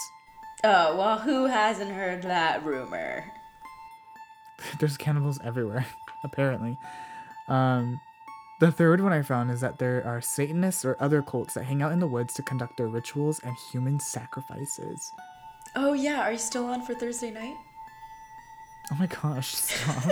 Oh, 0.64 0.98
well, 0.98 1.20
who 1.20 1.46
hasn't 1.46 1.92
heard 1.92 2.24
that 2.24 2.66
rumor? 2.66 3.32
there's 4.80 4.98
cannibals 4.98 5.40
everywhere, 5.44 5.86
apparently. 6.24 6.78
Um, 7.48 8.00
the 8.60 8.72
third 8.72 9.02
one 9.02 9.14
I 9.14 9.22
found 9.22 9.52
is 9.52 9.62
that 9.62 9.78
there 9.78 10.04
are 10.06 10.20
Satanists 10.20 10.84
or 10.84 10.98
other 11.00 11.22
cults 11.22 11.54
that 11.54 11.66
hang 11.66 11.84
out 11.84 11.92
in 11.92 12.00
the 12.00 12.08
woods 12.08 12.34
to 12.36 12.44
conduct 12.44 12.78
their 12.78 12.88
rituals 12.88 13.40
and 13.44 13.56
human 13.72 14.00
sacrifices. 14.00 15.12
Oh, 15.76 15.94
yeah, 15.94 16.22
are 16.22 16.32
you 16.32 16.40
still 16.40 16.66
on 16.66 16.82
for 16.84 16.96
Thursday 16.96 17.30
night? 17.30 17.56
Oh 18.92 18.96
my 18.96 19.06
gosh, 19.06 19.54
stop. 19.54 20.12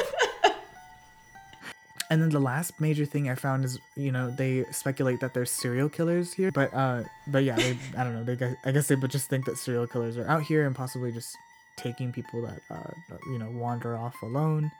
And 2.09 2.21
then 2.21 2.29
the 2.29 2.39
last 2.39 2.79
major 2.79 3.05
thing 3.05 3.29
I 3.29 3.35
found 3.35 3.65
is, 3.65 3.79
you 3.95 4.11
know, 4.11 4.29
they 4.29 4.65
speculate 4.71 5.19
that 5.21 5.33
there's 5.33 5.51
serial 5.51 5.89
killers 5.89 6.33
here, 6.33 6.51
but 6.51 6.73
uh 6.73 7.03
but 7.27 7.43
yeah, 7.43 7.55
they 7.55 7.77
I 7.97 8.03
don't 8.03 8.13
know, 8.13 8.23
they 8.23 8.55
I 8.63 8.71
guess 8.71 8.87
they 8.87 8.95
would 8.95 9.11
just 9.11 9.29
think 9.29 9.45
that 9.45 9.57
serial 9.57 9.87
killers 9.87 10.17
are 10.17 10.27
out 10.27 10.43
here 10.43 10.65
and 10.65 10.75
possibly 10.75 11.11
just 11.11 11.35
taking 11.77 12.11
people 12.11 12.41
that 12.43 12.61
uh 12.69 13.17
you 13.27 13.39
know, 13.39 13.49
wander 13.51 13.97
off 13.97 14.15
alone. 14.21 14.71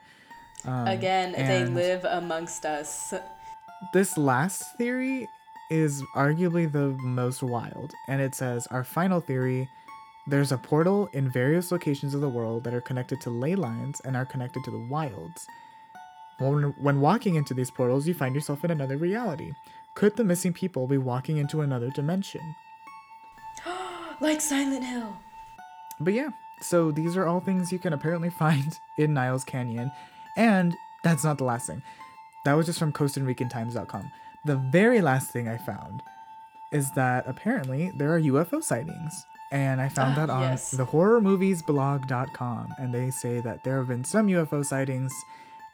Um, 0.64 0.86
Again, 0.88 1.32
they 1.32 1.64
live 1.66 2.04
amongst 2.04 2.64
us. 2.64 3.14
This 3.92 4.16
last 4.16 4.76
theory 4.78 5.28
is 5.70 6.02
arguably 6.14 6.70
the 6.70 6.96
most 7.02 7.42
wild, 7.42 7.92
and 8.08 8.20
it 8.20 8.34
says 8.34 8.66
our 8.68 8.84
final 8.84 9.20
theory 9.20 9.68
there's 10.28 10.50
a 10.50 10.58
portal 10.58 11.08
in 11.12 11.30
various 11.30 11.70
locations 11.70 12.12
of 12.12 12.20
the 12.20 12.28
world 12.28 12.64
that 12.64 12.74
are 12.74 12.80
connected 12.80 13.20
to 13.20 13.30
ley 13.30 13.54
lines 13.54 14.00
and 14.04 14.16
are 14.16 14.26
connected 14.26 14.64
to 14.64 14.72
the 14.72 14.86
wilds. 14.90 15.46
When, 16.38 16.74
when 16.78 17.00
walking 17.00 17.34
into 17.36 17.54
these 17.54 17.70
portals, 17.70 18.06
you 18.06 18.14
find 18.14 18.34
yourself 18.34 18.64
in 18.64 18.70
another 18.70 18.96
reality. 18.96 19.52
Could 19.94 20.16
the 20.16 20.24
missing 20.24 20.52
people 20.52 20.86
be 20.86 20.98
walking 20.98 21.38
into 21.38 21.60
another 21.62 21.90
dimension? 21.90 22.42
Like 24.20 24.40
Silent 24.40 24.82
Hill. 24.84 25.14
But 26.00 26.14
yeah, 26.14 26.30
so 26.62 26.90
these 26.90 27.16
are 27.18 27.26
all 27.26 27.40
things 27.40 27.70
you 27.70 27.78
can 27.78 27.92
apparently 27.92 28.30
find 28.30 28.78
in 28.98 29.12
Niles 29.14 29.44
Canyon. 29.44 29.92
And 30.38 30.74
that's 31.04 31.22
not 31.24 31.36
the 31.38 31.44
last 31.44 31.66
thing. 31.66 31.82
That 32.46 32.54
was 32.54 32.64
just 32.66 32.78
from 32.78 32.92
CostaRicanTimes.com. 32.92 34.10
The 34.46 34.56
very 34.56 35.00
last 35.02 35.30
thing 35.32 35.48
I 35.48 35.56
found 35.58 36.02
is 36.72 36.90
that 36.92 37.24
apparently 37.26 37.90
there 37.96 38.10
are 38.14 38.20
UFO 38.20 38.62
sightings. 38.62 39.26
And 39.52 39.80
I 39.80 39.88
found 39.88 40.14
Ah, 40.14 40.26
that 40.26 40.30
on 40.30 40.42
yes. 40.42 40.70
the 40.70 40.86
horrormoviesblog.com. 40.86 42.74
And 42.78 42.94
they 42.94 43.10
say 43.10 43.40
that 43.40 43.64
there 43.64 43.78
have 43.78 43.88
been 43.88 44.04
some 44.04 44.26
UFO 44.28 44.64
sightings. 44.64 45.12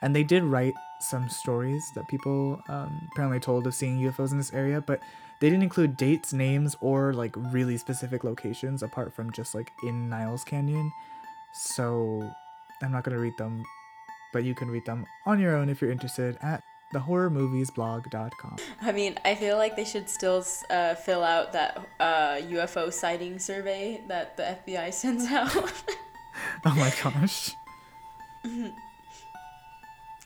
And 0.03 0.15
they 0.15 0.25
did 0.25 0.43
write 0.43 0.75
some 1.01 1.29
stories 1.29 1.91
that 1.95 2.09
people 2.09 2.61
um, 2.69 3.09
apparently 3.13 3.41
told 3.41 3.67
of 3.67 3.75
seeing 3.75 3.99
UFOs 4.01 4.33
in 4.33 4.39
this 4.39 4.53
area. 4.53 4.81
But 4.81 5.01
they 5.41 5.49
didn't 5.49 5.63
include 5.63 5.97
dates, 5.97 6.33
names, 6.33 6.77
or 6.81 7.13
like 7.13 7.35
really 7.37 7.77
specific 7.77 8.25
locations 8.25 8.83
apart 8.83 9.13
from 9.13 9.33
just 9.33 9.55
like 9.55 9.73
in 9.85 10.09
Niles 10.09 10.45
Canyon. 10.45 10.91
So 11.53 12.29
I'm 12.83 12.93
not 12.93 13.05
going 13.05 13.17
to 13.17 13.23
read 13.23 13.37
them, 13.39 13.65
but 14.33 14.45
you 14.45 14.55
can 14.55 14.71
read 14.71 14.85
them 14.87 15.07
on 15.27 15.41
your 15.41 15.57
own 15.57 15.69
if 15.69 15.81
you're 15.81 15.91
interested 15.91 16.37
at 16.43 16.63
thehorrormoviesblog.com. 16.93 18.57
I 18.83 18.93
mean, 18.93 19.19
I 19.25 19.35
feel 19.35 19.57
like 19.57 19.77
they 19.77 19.85
should 19.85 20.09
still 20.09 20.45
uh, 20.71 20.95
fill 20.95 21.25
out 21.25 21.53
that 21.53 21.81
uh, 21.99 22.37
UFO 22.43 22.93
sighting 22.93 23.39
survey 23.39 24.03
that 24.09 24.37
the 24.37 24.59
FBI 24.67 24.93
sends 24.93 25.27
out. 25.27 25.73
Oh 26.65 26.75
my 26.75 26.91
gosh. 27.03 27.55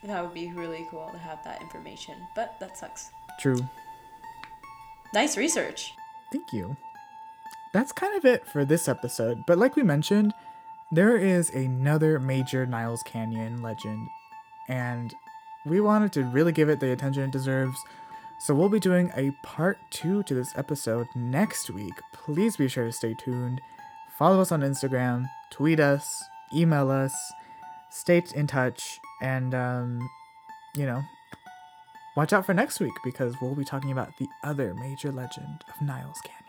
that 0.03 0.21
would 0.23 0.33
be 0.33 0.51
really 0.51 0.87
cool 0.89 1.09
to 1.11 1.17
have 1.17 1.43
that 1.43 1.61
information, 1.61 2.15
but 2.35 2.59
that 2.59 2.77
sucks. 2.77 3.11
True. 3.39 3.59
Nice 5.13 5.37
research. 5.37 5.93
Thank 6.31 6.53
you. 6.53 6.75
That's 7.73 7.91
kind 7.91 8.15
of 8.15 8.25
it 8.25 8.47
for 8.47 8.65
this 8.65 8.87
episode, 8.87 9.45
but 9.45 9.57
like 9.57 9.75
we 9.75 9.83
mentioned, 9.83 10.33
there 10.91 11.17
is 11.17 11.49
another 11.49 12.19
major 12.19 12.65
Niles 12.65 13.03
Canyon 13.03 13.61
legend, 13.61 14.07
and 14.69 15.13
we 15.65 15.81
wanted 15.81 16.13
to 16.13 16.23
really 16.23 16.51
give 16.51 16.69
it 16.69 16.79
the 16.79 16.91
attention 16.91 17.23
it 17.23 17.31
deserves. 17.31 17.77
So 18.39 18.53
we'll 18.53 18.69
be 18.69 18.79
doing 18.79 19.11
a 19.15 19.31
part 19.43 19.79
two 19.89 20.23
to 20.23 20.33
this 20.33 20.53
episode 20.55 21.07
next 21.15 21.69
week. 21.69 21.99
Please 22.13 22.55
be 22.55 22.67
sure 22.67 22.85
to 22.85 22.91
stay 22.91 23.15
tuned. 23.15 23.61
Follow 24.17 24.39
us 24.41 24.51
on 24.51 24.61
Instagram, 24.61 25.29
tweet 25.49 25.79
us, 25.79 26.23
email 26.53 26.89
us, 26.89 27.13
stay 27.89 28.23
in 28.35 28.47
touch, 28.47 28.99
and 29.21 29.53
um, 29.53 30.09
you 30.75 30.85
know, 30.85 31.03
watch 32.15 32.33
out 32.33 32.45
for 32.45 32.53
next 32.53 32.79
week 32.79 32.93
because 33.03 33.35
we'll 33.41 33.55
be 33.55 33.65
talking 33.65 33.91
about 33.91 34.17
the 34.17 34.27
other 34.43 34.73
major 34.75 35.11
legend 35.11 35.63
of 35.67 35.81
Niles 35.81 36.19
Canyon. 36.23 36.43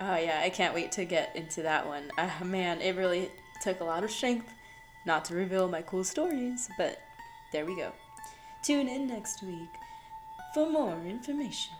Oh 0.00 0.16
yeah, 0.16 0.40
I 0.42 0.50
can't 0.50 0.74
wait 0.74 0.92
to 0.92 1.04
get 1.04 1.34
into 1.34 1.62
that 1.62 1.86
one. 1.86 2.10
Uh, 2.18 2.30
man, 2.44 2.80
it 2.80 2.96
really 2.96 3.30
took 3.62 3.80
a 3.80 3.84
lot 3.84 4.04
of 4.04 4.10
strength 4.10 4.52
not 5.06 5.24
to 5.26 5.34
reveal 5.34 5.68
my 5.68 5.82
cool 5.82 6.04
stories, 6.04 6.68
but 6.76 7.00
there 7.52 7.64
we 7.64 7.76
go. 7.76 7.92
Tune 8.62 8.88
in 8.88 9.06
next 9.06 9.42
week 9.42 9.70
for 10.52 10.68
more 10.68 10.98
information. 11.06 11.74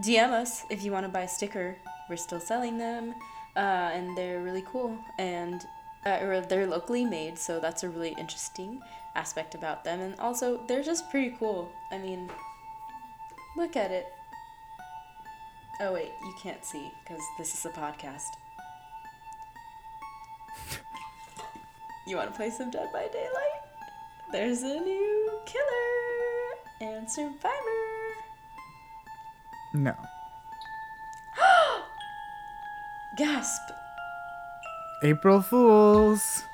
DM 0.00 0.30
us 0.30 0.64
if 0.68 0.82
you 0.82 0.90
want 0.90 1.06
to 1.06 1.12
buy 1.12 1.22
a 1.22 1.28
sticker. 1.28 1.76
We're 2.10 2.16
still 2.16 2.40
selling 2.40 2.76
them, 2.76 3.14
uh, 3.56 3.90
and 3.94 4.18
they're 4.18 4.42
really 4.42 4.64
cool. 4.66 4.98
And 5.18 5.64
uh, 6.06 6.18
or 6.22 6.40
they're 6.40 6.66
locally 6.66 7.04
made, 7.04 7.38
so 7.38 7.58
that's 7.60 7.82
a 7.82 7.88
really 7.88 8.14
interesting 8.18 8.82
aspect 9.14 9.54
about 9.54 9.84
them. 9.84 10.00
And 10.00 10.18
also, 10.20 10.60
they're 10.66 10.82
just 10.82 11.10
pretty 11.10 11.36
cool. 11.38 11.70
I 11.90 11.98
mean, 11.98 12.30
look 13.56 13.76
at 13.76 13.90
it. 13.90 14.12
Oh 15.80 15.92
wait, 15.92 16.12
you 16.22 16.34
can't 16.40 16.64
see 16.64 16.92
because 17.02 17.22
this 17.38 17.52
is 17.54 17.66
a 17.66 17.70
podcast. 17.70 18.28
you 22.06 22.16
want 22.16 22.30
to 22.30 22.36
play 22.36 22.50
some 22.50 22.70
Dead 22.70 22.88
by 22.92 23.08
Daylight? 23.08 23.62
There's 24.30 24.62
a 24.62 24.80
new 24.80 25.30
killer 25.46 26.90
and 26.92 27.10
survivor. 27.10 27.50
No. 29.72 29.94
Gasp! 33.16 33.83
April 35.04 35.42
Fools! 35.42 36.44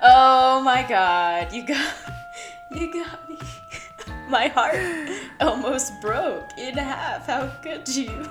Oh 0.00 0.62
my 0.64 0.86
god, 0.88 1.52
you 1.52 1.66
got 1.66 1.94
you 2.70 2.90
got 2.92 3.28
me. 3.28 3.38
My 4.28 4.48
heart 4.48 4.78
almost 5.38 6.00
broke 6.00 6.56
in 6.56 6.78
half. 6.78 7.26
How 7.26 7.48
could 7.62 7.86
you? 7.86 8.26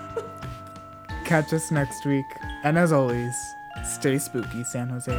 Catch 1.23 1.53
us 1.53 1.69
next 1.69 2.03
week. 2.03 2.25
And 2.63 2.79
as 2.79 2.91
always, 2.91 3.35
stay 3.85 4.17
spooky, 4.17 4.63
San 4.63 4.89
Jose. 4.89 5.11